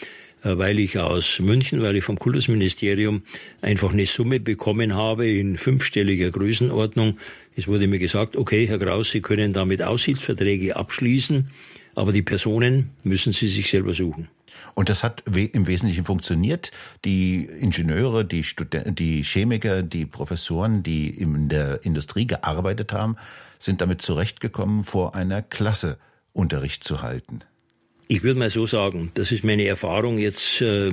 weil 0.43 0.79
ich 0.79 0.99
aus 0.99 1.41
München, 1.41 1.83
weil 1.83 1.97
ich 1.97 2.05
vom 2.05 2.19
Kultusministerium 2.19 3.23
einfach 3.61 3.93
eine 3.93 4.07
Summe 4.07 4.41
bekommen 4.41 4.95
habe 4.95 5.29
in 5.29 5.59
fünfstelliger 5.59 6.31
Größenordnung. 6.31 7.19
Es 7.57 7.69
wurde 7.69 7.87
mir 7.87 7.99
gesagt, 7.99 8.37
okay, 8.37 8.67
Herr 8.67 8.79
Kraus, 8.79 9.11
Sie 9.11 9.21
können 9.21 9.53
damit 9.53 9.83
Aussichtsverträge 9.83 10.77
abschließen, 10.77 11.51
aber 11.95 12.13
die 12.13 12.23
Personen 12.23 12.91
müssen 13.03 13.33
Sie 13.33 13.49
sich 13.49 13.69
selber 13.69 13.95
suchen. 13.95 14.29
Und 14.75 14.89
das 14.89 15.03
hat 15.03 15.25
im 15.35 15.67
Wesentlichen 15.67 16.05
funktioniert. 16.05 16.71
Die 17.05 17.45
Ingenieure, 17.45 18.25
die, 18.25 18.43
Studen 18.43 18.95
die 18.95 19.23
Chemiker, 19.23 19.83
die 19.83 20.07
Professoren, 20.07 20.83
die 20.83 21.09
in 21.09 21.49
der 21.49 21.85
Industrie 21.85 22.27
gearbeitet 22.27 22.93
haben, 22.93 23.17
sind 23.59 23.81
damit 23.81 24.03
zurechtgekommen, 24.03 24.83
vor 24.85 25.15
einer 25.15 25.43
Klasse 25.43 25.99
Unterricht 26.33 26.85
zu 26.85 27.03
halten. 27.03 27.41
Ich 28.13 28.25
würde 28.25 28.41
mal 28.41 28.51
so 28.51 28.67
sagen, 28.67 29.13
das 29.15 29.31
ist 29.31 29.45
meine 29.45 29.69
Erfahrung 29.69 30.19
jetzt 30.19 30.61
äh, 30.61 30.89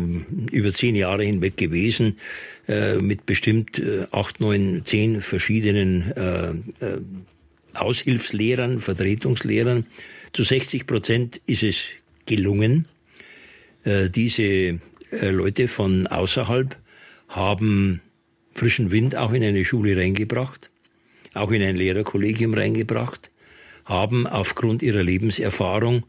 über 0.51 0.71
zehn 0.71 0.93
Jahre 0.93 1.23
hinweg 1.23 1.57
gewesen, 1.57 2.19
äh, 2.67 2.97
mit 2.97 3.25
bestimmt 3.25 3.79
äh, 3.79 4.05
acht, 4.11 4.39
neun, 4.39 4.85
zehn 4.85 5.23
verschiedenen 5.23 6.11
äh, 6.11 6.49
äh, 6.85 7.01
Aushilfslehrern, 7.73 8.79
Vertretungslehrern. 8.79 9.87
Zu 10.31 10.43
60 10.43 10.85
Prozent 10.85 11.41
ist 11.47 11.63
es 11.63 11.85
gelungen, 12.27 12.85
äh, 13.83 14.11
diese 14.11 14.79
Leute 15.09 15.67
von 15.67 16.05
außerhalb 16.05 16.77
haben 17.29 17.99
frischen 18.53 18.91
Wind 18.91 19.15
auch 19.15 19.33
in 19.33 19.43
eine 19.43 19.65
Schule 19.65 19.97
reingebracht, 19.97 20.69
auch 21.33 21.49
in 21.49 21.63
ein 21.63 21.77
Lehrerkollegium 21.77 22.53
reingebracht, 22.53 23.31
haben 23.85 24.27
aufgrund 24.27 24.83
ihrer 24.83 25.01
Lebenserfahrung 25.01 26.03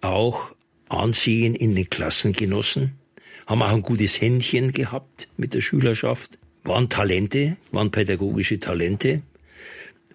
auch 0.00 0.50
Ansehen 0.88 1.54
in 1.54 1.74
den 1.74 1.90
Klassen 1.90 2.32
genossen, 2.32 2.98
haben 3.46 3.62
auch 3.62 3.72
ein 3.72 3.82
gutes 3.82 4.20
Händchen 4.20 4.72
gehabt 4.72 5.28
mit 5.36 5.54
der 5.54 5.60
Schülerschaft, 5.60 6.38
waren 6.64 6.88
Talente, 6.88 7.56
waren 7.72 7.90
pädagogische 7.90 8.60
Talente, 8.60 9.22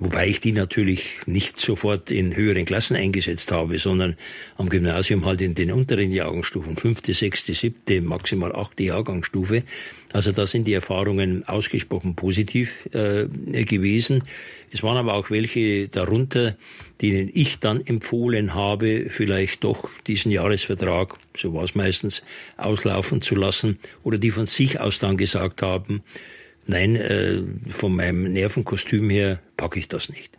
Wobei 0.04 0.28
ich 0.28 0.42
die 0.42 0.52
natürlich 0.52 1.20
nicht 1.28 1.58
sofort 1.62 2.12
in 2.12 2.36
höheren 2.36 2.66
Klassen 2.66 2.98
eingesetzt 2.98 3.54
habe, 3.54 3.80
sondern 3.80 4.18
am 4.58 4.68
Gymnasium 4.68 5.24
halt 5.26 5.40
in 5.40 5.56
den 5.56 5.72
unteren 5.72 6.12
Jahrgangsstufen, 6.12 6.76
fünfte, 6.76 7.14
sechste, 7.14 7.54
siebte, 7.54 8.02
maximal 8.02 8.54
achte 8.54 8.84
Jahrgangsstufe. 8.84 9.64
Also 10.12 10.34
da 10.34 10.46
sind 10.46 10.68
die 10.68 10.74
Erfahrungen 10.74 11.48
ausgesprochen 11.48 12.16
positiv 12.16 12.90
äh, 12.92 13.28
gewesen. 13.64 14.26
Es 14.72 14.84
waren 14.84 14.98
aber 14.98 15.14
auch 15.14 15.30
welche 15.30 15.88
darunter, 15.88 16.58
denen 17.02 17.30
ich 17.34 17.62
dann 17.62 17.80
empfohlen 17.80 18.54
habe, 18.54 19.06
vielleicht 19.08 19.64
doch 19.64 19.90
diesen 20.06 20.32
Jahresvertrag, 20.32 21.18
so 21.34 21.54
war 21.54 21.64
es 21.64 21.76
meistens, 21.76 22.24
auslaufen 22.58 23.22
zu 23.22 23.36
lassen 23.36 23.80
oder 24.04 24.18
die 24.18 24.32
von 24.32 24.48
sich 24.48 24.82
aus 24.82 25.00
dann 25.00 25.16
gesagt 25.16 25.62
haben, 25.62 26.04
Nein, 26.66 26.96
äh, 26.96 27.44
von 27.70 27.96
meinem 27.96 28.32
Nervenkostüm 28.32 29.10
her 29.10 29.40
packe 29.58 29.80
ich 29.80 29.88
das 29.88 30.10
nicht. 30.10 30.38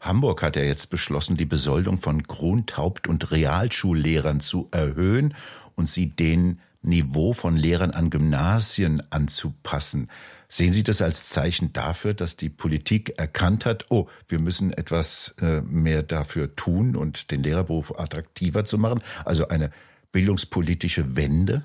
Hamburg 0.00 0.42
hat 0.42 0.56
ja 0.56 0.62
jetzt 0.62 0.90
beschlossen, 0.90 1.36
die 1.36 1.46
Besoldung 1.46 1.98
von 1.98 2.22
Grund-, 2.22 2.76
Haupt- 2.76 3.08
und 3.08 3.30
Realschullehrern 3.30 4.40
zu 4.40 4.68
erhöhen 4.70 5.34
und 5.76 5.88
sie 5.88 6.10
den 6.10 6.60
Niveau 6.82 7.32
von 7.32 7.56
Lehrern 7.56 7.92
an 7.92 8.10
Gymnasien 8.10 9.02
anzupassen. 9.10 10.08
Sehen 10.48 10.74
Sie 10.74 10.84
das 10.84 11.00
als 11.00 11.30
Zeichen 11.30 11.72
dafür, 11.72 12.14
dass 12.14 12.36
die 12.36 12.50
Politik 12.50 13.18
erkannt 13.18 13.64
hat, 13.64 13.86
oh, 13.88 14.06
wir 14.28 14.38
müssen 14.38 14.72
etwas 14.72 15.34
äh, 15.40 15.62
mehr 15.62 16.02
dafür 16.02 16.54
tun 16.54 16.94
und 16.94 17.30
den 17.30 17.42
Lehrerberuf 17.42 17.98
attraktiver 17.98 18.64
zu 18.64 18.78
machen? 18.78 19.02
Also 19.24 19.48
eine 19.48 19.70
bildungspolitische 20.12 21.16
Wende? 21.16 21.64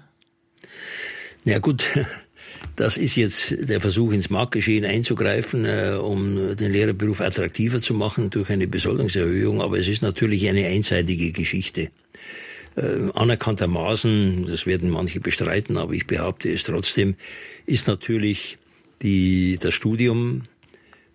Ja 1.44 1.60
gut, 1.60 1.84
Das 2.80 2.96
ist 2.96 3.18
jetzt 3.18 3.70
der 3.70 3.82
Versuch, 3.82 4.14
ins 4.14 4.30
Marktgeschehen 4.30 4.86
einzugreifen, 4.86 5.66
äh, 5.66 5.98
um 6.02 6.56
den 6.56 6.72
Lehrerberuf 6.72 7.20
attraktiver 7.20 7.82
zu 7.82 7.94
machen 7.94 8.30
durch 8.30 8.50
eine 8.50 8.68
Besoldungserhöhung. 8.68 9.62
Aber 9.62 9.78
es 9.78 9.90
ist 9.90 10.02
natürlich 10.02 10.48
eine 10.48 10.66
einseitige 10.66 11.34
Geschichte. 11.34 11.90
Äh, 12.78 13.10
anerkanntermaßen, 13.14 14.48
das 14.48 14.66
werden 14.66 14.90
manche 14.90 15.20
bestreiten, 15.20 15.76
aber 15.76 15.92
ich 15.92 16.08
behaupte 16.08 16.50
es 16.50 16.64
trotzdem, 16.64 17.16
ist 17.66 17.88
natürlich 17.88 18.58
die, 19.02 19.58
das 19.60 19.74
Studium 19.74 20.44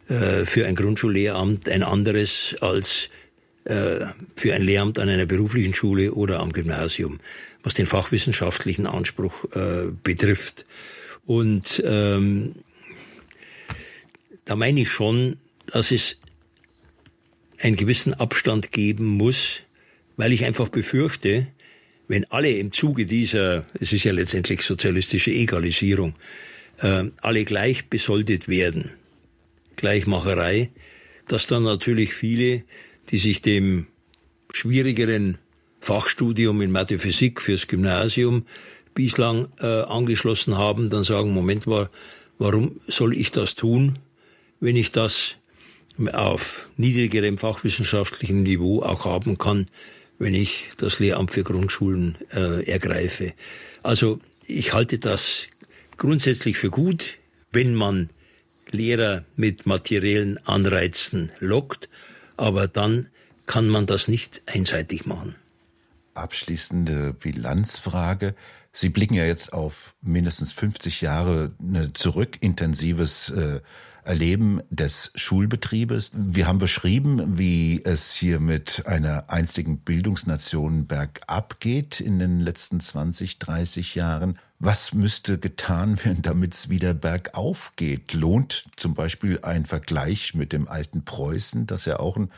äh, 0.08 0.44
für 0.44 0.66
ein 0.66 0.74
Grundschullehramt 0.74 1.70
ein 1.70 1.82
anderes 1.82 2.56
als 2.60 3.08
für 3.66 4.52
ein 4.52 4.60
Lehramt 4.60 4.98
an 4.98 5.08
einer 5.08 5.24
beruflichen 5.24 5.72
Schule 5.72 6.12
oder 6.12 6.40
am 6.40 6.52
Gymnasium, 6.52 7.18
was 7.62 7.72
den 7.72 7.86
fachwissenschaftlichen 7.86 8.86
Anspruch 8.86 9.46
betrifft. 10.02 10.66
Und 11.26 11.82
ähm, 11.86 12.52
da 14.44 14.56
meine 14.56 14.82
ich 14.82 14.90
schon, 14.90 15.36
dass 15.66 15.90
es 15.90 16.18
einen 17.60 17.76
gewissen 17.76 18.14
Abstand 18.14 18.72
geben 18.72 19.06
muss, 19.06 19.60
weil 20.16 20.32
ich 20.32 20.44
einfach 20.44 20.68
befürchte, 20.68 21.46
wenn 22.08 22.24
alle 22.26 22.50
im 22.50 22.72
Zuge 22.72 23.06
dieser, 23.06 23.66
es 23.80 23.92
ist 23.92 24.04
ja 24.04 24.12
letztendlich 24.12 24.62
sozialistische 24.62 25.30
Egalisierung, 25.30 26.14
äh, 26.78 27.04
alle 27.22 27.44
gleich 27.44 27.88
besoldet 27.88 28.48
werden, 28.48 28.92
Gleichmacherei, 29.76 30.70
dass 31.26 31.46
dann 31.46 31.62
natürlich 31.64 32.14
viele, 32.14 32.64
die 33.10 33.18
sich 33.18 33.40
dem 33.42 33.86
schwierigeren 34.52 35.38
Fachstudium 35.80 36.62
in 36.62 36.70
Mathe 36.70 36.98
Physik 36.98 37.40
fürs 37.40 37.66
Gymnasium 37.66 38.46
bislang 38.94 39.48
äh, 39.60 39.66
angeschlossen 39.66 40.56
haben, 40.56 40.90
dann 40.90 41.02
sagen, 41.02 41.32
Moment 41.32 41.66
mal, 41.66 41.90
warum 42.38 42.80
soll 42.86 43.16
ich 43.16 43.30
das 43.30 43.54
tun, 43.54 43.98
wenn 44.60 44.76
ich 44.76 44.92
das 44.92 45.36
auf 46.12 46.68
niedrigerem 46.76 47.38
fachwissenschaftlichem 47.38 48.42
Niveau 48.42 48.82
auch 48.82 49.04
haben 49.04 49.38
kann, 49.38 49.68
wenn 50.18 50.34
ich 50.34 50.68
das 50.76 50.98
Lehramt 50.98 51.30
für 51.30 51.44
Grundschulen 51.44 52.16
äh, 52.32 52.64
ergreife. 52.68 53.32
Also 53.82 54.18
ich 54.46 54.72
halte 54.72 54.98
das 54.98 55.46
grundsätzlich 55.96 56.56
für 56.56 56.70
gut, 56.70 57.18
wenn 57.52 57.74
man 57.74 58.10
Lehrer 58.70 59.24
mit 59.36 59.66
materiellen 59.66 60.38
Anreizen 60.46 61.30
lockt, 61.38 61.88
aber 62.36 62.66
dann 62.66 63.08
kann 63.46 63.68
man 63.68 63.86
das 63.86 64.08
nicht 64.08 64.42
einseitig 64.46 65.06
machen. 65.06 65.36
Abschließende 66.14 67.14
Bilanzfrage. 67.14 68.34
Sie 68.76 68.88
blicken 68.88 69.14
ja 69.14 69.24
jetzt 69.24 69.52
auf 69.52 69.94
mindestens 70.02 70.52
50 70.52 71.00
Jahre 71.00 71.52
ne, 71.60 71.92
zurück, 71.92 72.38
intensives 72.40 73.30
äh, 73.30 73.60
Erleben 74.02 74.60
des 74.68 75.12
Schulbetriebes. 75.14 76.10
Wir 76.14 76.48
haben 76.48 76.58
beschrieben, 76.58 77.38
wie 77.38 77.82
es 77.84 78.12
hier 78.14 78.40
mit 78.40 78.84
einer 78.86 79.30
einstigen 79.30 79.78
Bildungsnation 79.78 80.86
bergab 80.86 81.60
geht 81.60 82.00
in 82.00 82.18
den 82.18 82.40
letzten 82.40 82.80
20, 82.80 83.38
30 83.38 83.94
Jahren. 83.94 84.38
Was 84.58 84.92
müsste 84.92 85.38
getan 85.38 86.04
werden, 86.04 86.22
damit 86.22 86.54
es 86.54 86.68
wieder 86.68 86.94
bergauf 86.94 87.72
geht? 87.76 88.12
Lohnt 88.12 88.64
zum 88.76 88.94
Beispiel 88.94 89.38
ein 89.42 89.66
Vergleich 89.66 90.34
mit 90.34 90.52
dem 90.52 90.66
alten 90.66 91.04
Preußen, 91.04 91.66
das 91.66 91.84
ja 91.84 92.00
auch 92.00 92.16
ein 92.16 92.30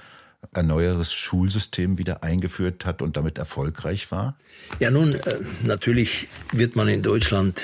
ein 0.53 0.66
neueres 0.66 1.12
Schulsystem 1.12 1.99
wieder 1.99 2.22
eingeführt 2.22 2.85
hat 2.85 3.03
und 3.03 3.16
damit 3.16 3.38
erfolgreich 3.38 4.11
war? 4.11 4.37
Ja, 4.81 4.90
nun, 4.90 5.14
äh, 5.14 5.38
natürlich 5.62 6.29
wird 6.53 6.77
man 6.77 6.88
in 6.88 7.03
Deutschland 7.03 7.62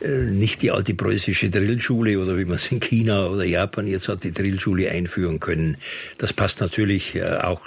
äh, 0.00 0.30
nicht 0.30 0.62
die 0.62 0.70
alte 0.70 0.94
preußische 0.94 1.50
Drillschule 1.50 2.18
oder 2.18 2.36
wie 2.36 2.44
man 2.44 2.56
es 2.56 2.70
in 2.70 2.80
China 2.80 3.26
oder 3.26 3.44
Japan 3.44 3.86
jetzt 3.86 4.08
hat, 4.08 4.24
die 4.24 4.32
Drillschule 4.32 4.90
einführen 4.90 5.40
können. 5.40 5.76
Das 6.18 6.32
passt 6.32 6.60
natürlich 6.60 7.14
äh, 7.14 7.38
auch 7.38 7.62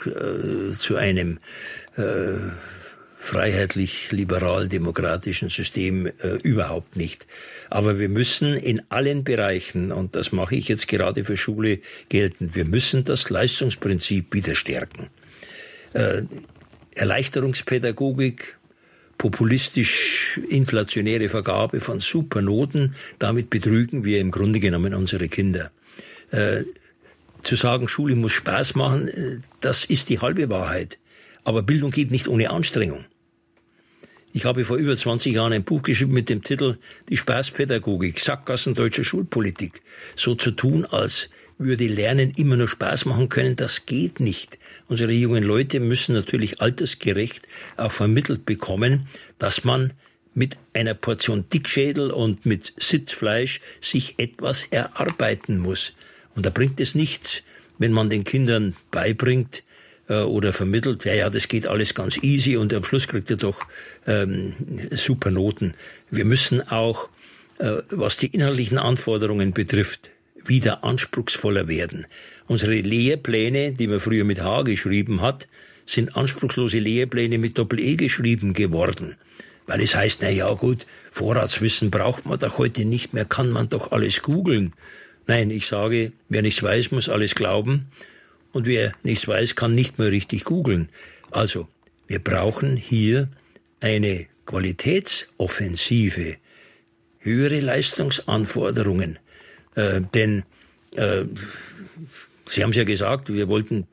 zu 0.77 0.95
einem 0.95 1.39
freiheitlich-liberal-demokratischen 3.27 5.49
System 5.49 6.07
äh, 6.07 6.37
überhaupt 6.43 6.95
nicht. 6.95 7.27
Aber 7.69 7.99
wir 7.99 8.07
müssen 8.07 8.53
in 8.53 8.81
allen 8.89 9.25
Bereichen, 9.25 9.91
und 9.91 10.15
das 10.15 10.31
mache 10.31 10.55
ich 10.55 10.69
jetzt 10.69 10.87
gerade 10.87 11.25
für 11.25 11.35
Schule 11.35 11.79
geltend, 12.07 12.55
wir 12.55 12.63
müssen 12.63 13.03
das 13.03 13.29
Leistungsprinzip 13.29 14.33
wieder 14.33 14.55
stärken. 14.55 15.09
Äh, 15.91 16.21
Erleichterungspädagogik, 16.95 18.57
populistisch 19.17 20.39
inflationäre 20.49 21.27
Vergabe 21.27 21.81
von 21.81 21.99
Supernoten, 21.99 22.95
damit 23.19 23.49
betrügen 23.49 24.05
wir 24.05 24.21
im 24.21 24.31
Grunde 24.31 24.61
genommen 24.61 24.93
unsere 24.93 25.27
Kinder. 25.27 25.71
Äh, 26.31 26.61
zu 27.43 27.57
sagen, 27.57 27.89
Schule 27.89 28.15
muss 28.15 28.31
Spaß 28.31 28.75
machen, 28.75 29.09
äh, 29.09 29.39
das 29.59 29.83
ist 29.83 30.07
die 30.07 30.19
halbe 30.19 30.49
Wahrheit. 30.49 30.97
Aber 31.43 31.61
Bildung 31.61 31.91
geht 31.91 32.11
nicht 32.11 32.29
ohne 32.29 32.51
Anstrengung. 32.51 33.03
Ich 34.37 34.45
habe 34.45 34.65
vor 34.65 34.77
über 34.77 34.95
20 34.95 35.33
Jahren 35.33 35.51
ein 35.51 35.63
Buch 35.63 35.81
geschrieben 35.81 36.13
mit 36.13 36.29
dem 36.29 36.43
Titel 36.43 36.77
Die 37.09 37.17
Spaßpädagogik, 37.17 38.19
Sackgassen 38.19 38.75
deutscher 38.75 39.03
Schulpolitik. 39.03 39.81
So 40.15 40.35
zu 40.35 40.51
tun, 40.51 40.85
als 40.85 41.31
würde 41.57 41.87
Lernen 41.87 42.33
immer 42.37 42.55
nur 42.55 42.67
Spaß 42.67 43.05
machen 43.05 43.29
können, 43.29 43.55
das 43.55 43.87
geht 43.87 44.19
nicht. 44.19 44.59
Unsere 44.87 45.11
jungen 45.11 45.43
Leute 45.43 45.79
müssen 45.79 46.13
natürlich 46.13 46.61
altersgerecht 46.61 47.47
auch 47.77 47.91
vermittelt 47.91 48.45
bekommen, 48.45 49.07
dass 49.39 49.63
man 49.63 49.93
mit 50.35 50.55
einer 50.75 50.93
Portion 50.93 51.49
Dickschädel 51.51 52.11
und 52.11 52.45
mit 52.45 52.73
Sitzfleisch 52.77 53.59
sich 53.81 54.19
etwas 54.19 54.65
erarbeiten 54.69 55.57
muss. 55.57 55.93
Und 56.35 56.45
da 56.45 56.51
bringt 56.51 56.79
es 56.79 56.93
nichts, 56.93 57.41
wenn 57.79 57.91
man 57.91 58.11
den 58.11 58.23
Kindern 58.23 58.75
beibringt, 58.91 59.63
äh, 60.09 60.21
oder 60.21 60.53
vermittelt, 60.53 61.05
ja, 61.05 61.13
ja, 61.13 61.29
das 61.29 61.47
geht 61.47 61.67
alles 61.67 61.93
ganz 61.93 62.17
easy 62.23 62.57
und 62.57 62.73
am 62.73 62.83
Schluss 62.83 63.07
kriegt 63.07 63.29
er 63.29 63.37
doch 63.37 63.65
ähm, 64.05 64.53
super 64.91 65.31
Noten. 65.31 65.73
Wir 66.09 66.25
müssen 66.25 66.67
auch, 66.67 67.09
äh, 67.59 67.81
was 67.89 68.17
die 68.17 68.27
inhaltlichen 68.27 68.77
Anforderungen 68.77 69.53
betrifft, 69.53 70.11
wieder 70.45 70.83
anspruchsvoller 70.83 71.67
werden. 71.67 72.07
Unsere 72.47 72.75
Lehrpläne, 72.75 73.73
die 73.73 73.87
man 73.87 73.99
früher 73.99 74.23
mit 74.23 74.41
H 74.41 74.61
geschrieben 74.63 75.21
hat, 75.21 75.47
sind 75.85 76.15
anspruchslose 76.15 76.79
Lehrpläne 76.79 77.37
mit 77.37 77.57
Doppel-E 77.57 77.95
geschrieben 77.95 78.53
geworden. 78.53 79.15
Weil 79.65 79.81
es 79.81 79.95
heißt, 79.95 80.19
na 80.21 80.29
ja, 80.29 80.53
gut, 80.53 80.85
Vorratswissen 81.11 81.91
braucht 81.91 82.25
man 82.25 82.39
doch 82.39 82.57
heute 82.57 82.85
nicht 82.85 83.13
mehr, 83.13 83.25
kann 83.25 83.49
man 83.49 83.69
doch 83.69 83.91
alles 83.91 84.21
googeln. 84.21 84.73
Nein, 85.27 85.51
ich 85.51 85.67
sage, 85.67 86.13
wer 86.29 86.41
nichts 86.41 86.63
weiß, 86.63 86.91
muss 86.91 87.09
alles 87.09 87.35
glauben. 87.35 87.87
Und 88.57 88.65
wer 88.65 88.95
nichts 89.03 89.27
weiß, 89.27 89.53
kann 89.53 89.75
nicht 89.75 89.99
mehr 89.99 90.11
richtig 90.11 90.43
googeln. 90.43 90.89
Also, 91.29 91.67
wir 92.07 92.17
brauchen 92.17 92.75
hier 92.75 93.29
eine 93.81 94.25
Qualitätsoffensive, 94.47 96.37
höhere 97.19 97.59
Leistungsanforderungen, 97.59 99.19
äh, 99.75 100.01
denn 100.15 100.41
äh, 100.95 101.25
Sie 102.47 102.63
haben 102.63 102.71
es 102.71 102.77
ja 102.77 102.83
gesagt, 102.83 103.31
wir 103.31 103.47
wollten, 103.47 103.85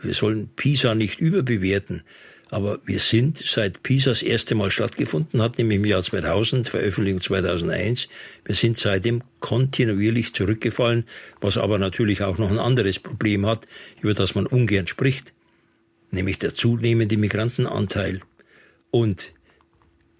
wir 0.00 0.14
sollen 0.14 0.50
PISA 0.54 0.94
nicht 0.94 1.18
überbewerten. 1.18 2.04
Aber 2.52 2.80
wir 2.84 2.98
sind, 2.98 3.38
seit 3.38 3.82
PISA 3.82 4.10
das 4.10 4.22
erste 4.22 4.54
Mal 4.54 4.70
stattgefunden 4.70 5.40
hat, 5.40 5.56
nämlich 5.56 5.76
im 5.76 5.86
Jahr 5.86 6.02
2000, 6.02 6.68
Veröffentlichung 6.68 7.22
2001, 7.22 8.08
wir 8.44 8.54
sind 8.54 8.76
seitdem 8.76 9.22
kontinuierlich 9.40 10.34
zurückgefallen, 10.34 11.04
was 11.40 11.56
aber 11.56 11.78
natürlich 11.78 12.20
auch 12.20 12.36
noch 12.36 12.50
ein 12.50 12.58
anderes 12.58 12.98
Problem 12.98 13.46
hat, 13.46 13.66
über 14.02 14.12
das 14.12 14.34
man 14.34 14.46
ungern 14.46 14.86
spricht, 14.86 15.32
nämlich 16.10 16.38
der 16.40 16.54
zunehmende 16.54 17.16
Migrantenanteil. 17.16 18.20
Und 18.90 19.32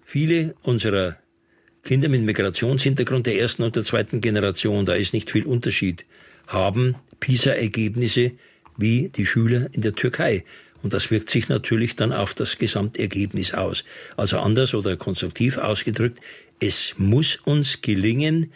viele 0.03 0.55
unserer 0.63 1.17
Kinder 1.83 2.09
mit 2.09 2.23
Migrationshintergrund 2.23 3.27
der 3.27 3.39
ersten 3.39 3.61
und 3.61 3.75
der 3.75 3.83
zweiten 3.83 4.21
Generation, 4.21 4.87
da 4.87 4.95
ist 4.95 5.13
nicht 5.13 5.29
viel 5.29 5.45
Unterschied, 5.45 6.03
haben 6.47 6.95
PISA-Ergebnisse 7.19 8.31
wie 8.75 9.09
die 9.09 9.27
Schüler 9.27 9.69
in 9.73 9.83
der 9.83 9.93
Türkei. 9.93 10.43
Und 10.83 10.93
das 10.93 11.09
wirkt 11.09 11.29
sich 11.29 11.49
natürlich 11.49 11.95
dann 11.95 12.11
auf 12.11 12.33
das 12.33 12.57
Gesamtergebnis 12.57 13.53
aus. 13.53 13.85
Also 14.17 14.37
anders 14.37 14.73
oder 14.73 14.97
konstruktiv 14.97 15.57
ausgedrückt, 15.57 16.19
es 16.59 16.93
muss 16.97 17.37
uns 17.37 17.81
gelingen, 17.81 18.51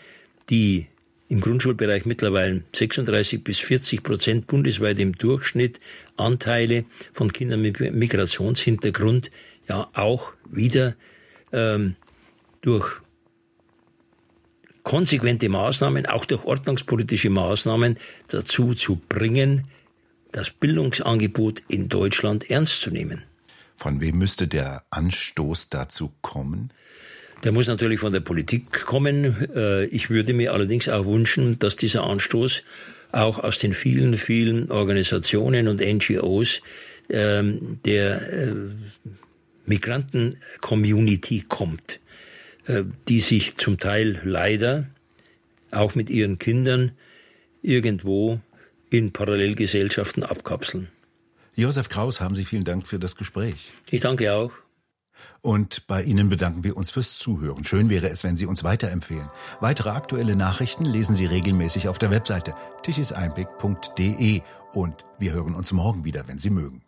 die 0.50 0.88
im 1.30 1.42
Grundschulbereich 1.42 2.06
mittlerweile 2.06 2.64
36 2.74 3.44
bis 3.44 3.60
40 3.60 4.04
Prozent 4.04 4.48
bundesweit 4.48 5.00
im 5.00 5.14
Durchschnitt 5.14 5.80
Anteile 6.16 6.86
von 7.12 7.34
Kindern 7.34 7.62
mit 7.62 7.80
Migrationshintergrund 7.80 9.32
ja 9.68 9.90
auch 9.94 10.34
wieder 10.50 10.96
ähm, 11.52 11.96
durch 12.62 13.02
konsequente 14.84 15.50
Maßnahmen, 15.50 16.06
auch 16.06 16.24
durch 16.24 16.46
ordnungspolitische 16.46 17.30
Maßnahmen 17.30 17.98
dazu 18.30 18.74
zu 18.74 19.02
bringen, 19.10 19.66
das 20.32 20.52
Bildungsangebot 20.52 21.64
in 21.68 21.90
Deutschland 21.90 22.50
ernst 22.50 22.82
zu 22.82 22.92
nehmen. 22.92 23.24
Von 23.76 24.02
wem 24.02 24.18
müsste 24.18 24.48
der 24.48 24.84
Anstoß 24.90 25.70
dazu 25.70 26.12
kommen? 26.22 26.70
Der 27.44 27.52
muss 27.52 27.68
natürlich 27.68 28.00
von 28.00 28.14
der 28.14 28.22
Politik 28.22 28.72
kommen. 28.86 29.50
Äh, 29.56 29.86
ich 29.86 30.10
würde 30.10 30.34
mir 30.34 30.54
allerdings 30.54 30.90
auch 30.90 31.06
wünschen, 31.06 31.60
dass 31.60 31.76
dieser 31.76 32.04
Anstoß 32.04 32.64
auch 33.12 33.40
aus 33.40 33.60
den 33.60 33.74
vielen, 33.74 34.18
vielen 34.18 34.72
Organisationen 34.72 35.68
und 35.68 35.80
NGOs 35.82 36.62
ähm, 37.10 37.80
der 37.86 38.22
äh, 38.34 38.54
Migranten-Community 39.66 41.46
kommt, 41.48 42.00
äh, 42.66 42.84
die 43.08 43.20
sich 43.20 43.58
zum 43.58 43.80
Teil 43.80 44.20
leider 44.24 44.88
auch 45.72 45.96
mit 45.96 46.10
ihren 46.10 46.40
Kindern 46.40 46.92
irgendwo 47.62 48.40
in 48.90 49.12
Parallelgesellschaften 49.14 50.24
abkapseln. 50.24 50.90
Josef 51.56 51.90
Kraus, 51.90 52.22
haben 52.22 52.36
Sie 52.36 52.46
vielen 52.46 52.64
Dank 52.64 52.88
für 52.88 53.00
das 53.00 53.16
Gespräch. 53.16 53.74
Ich 53.90 54.02
danke 54.02 54.34
auch. 54.34 54.52
Und 55.42 55.88
bei 55.88 56.04
Ihnen 56.04 56.30
bedanken 56.30 56.64
wir 56.64 56.78
uns 56.78 56.92
fürs 56.92 57.18
Zuhören. 57.18 57.64
Schön 57.64 57.90
wäre 57.90 58.10
es, 58.10 58.24
wenn 58.24 58.38
Sie 58.38 58.46
uns 58.46 58.64
weiterempfehlen. 58.64 59.30
Weitere 59.60 59.90
aktuelle 59.90 60.36
Nachrichten 60.36 60.86
lesen 60.86 61.16
Sie 61.16 61.26
regelmäßig 61.26 61.88
auf 61.88 61.98
der 61.98 62.12
Webseite 62.12 62.54
tischiseinblick.de 62.84 64.42
und 64.74 65.04
wir 65.18 65.34
hören 65.34 65.56
uns 65.56 65.72
morgen 65.72 66.04
wieder, 66.06 66.28
wenn 66.28 66.38
Sie 66.38 66.52
mögen. 66.52 66.84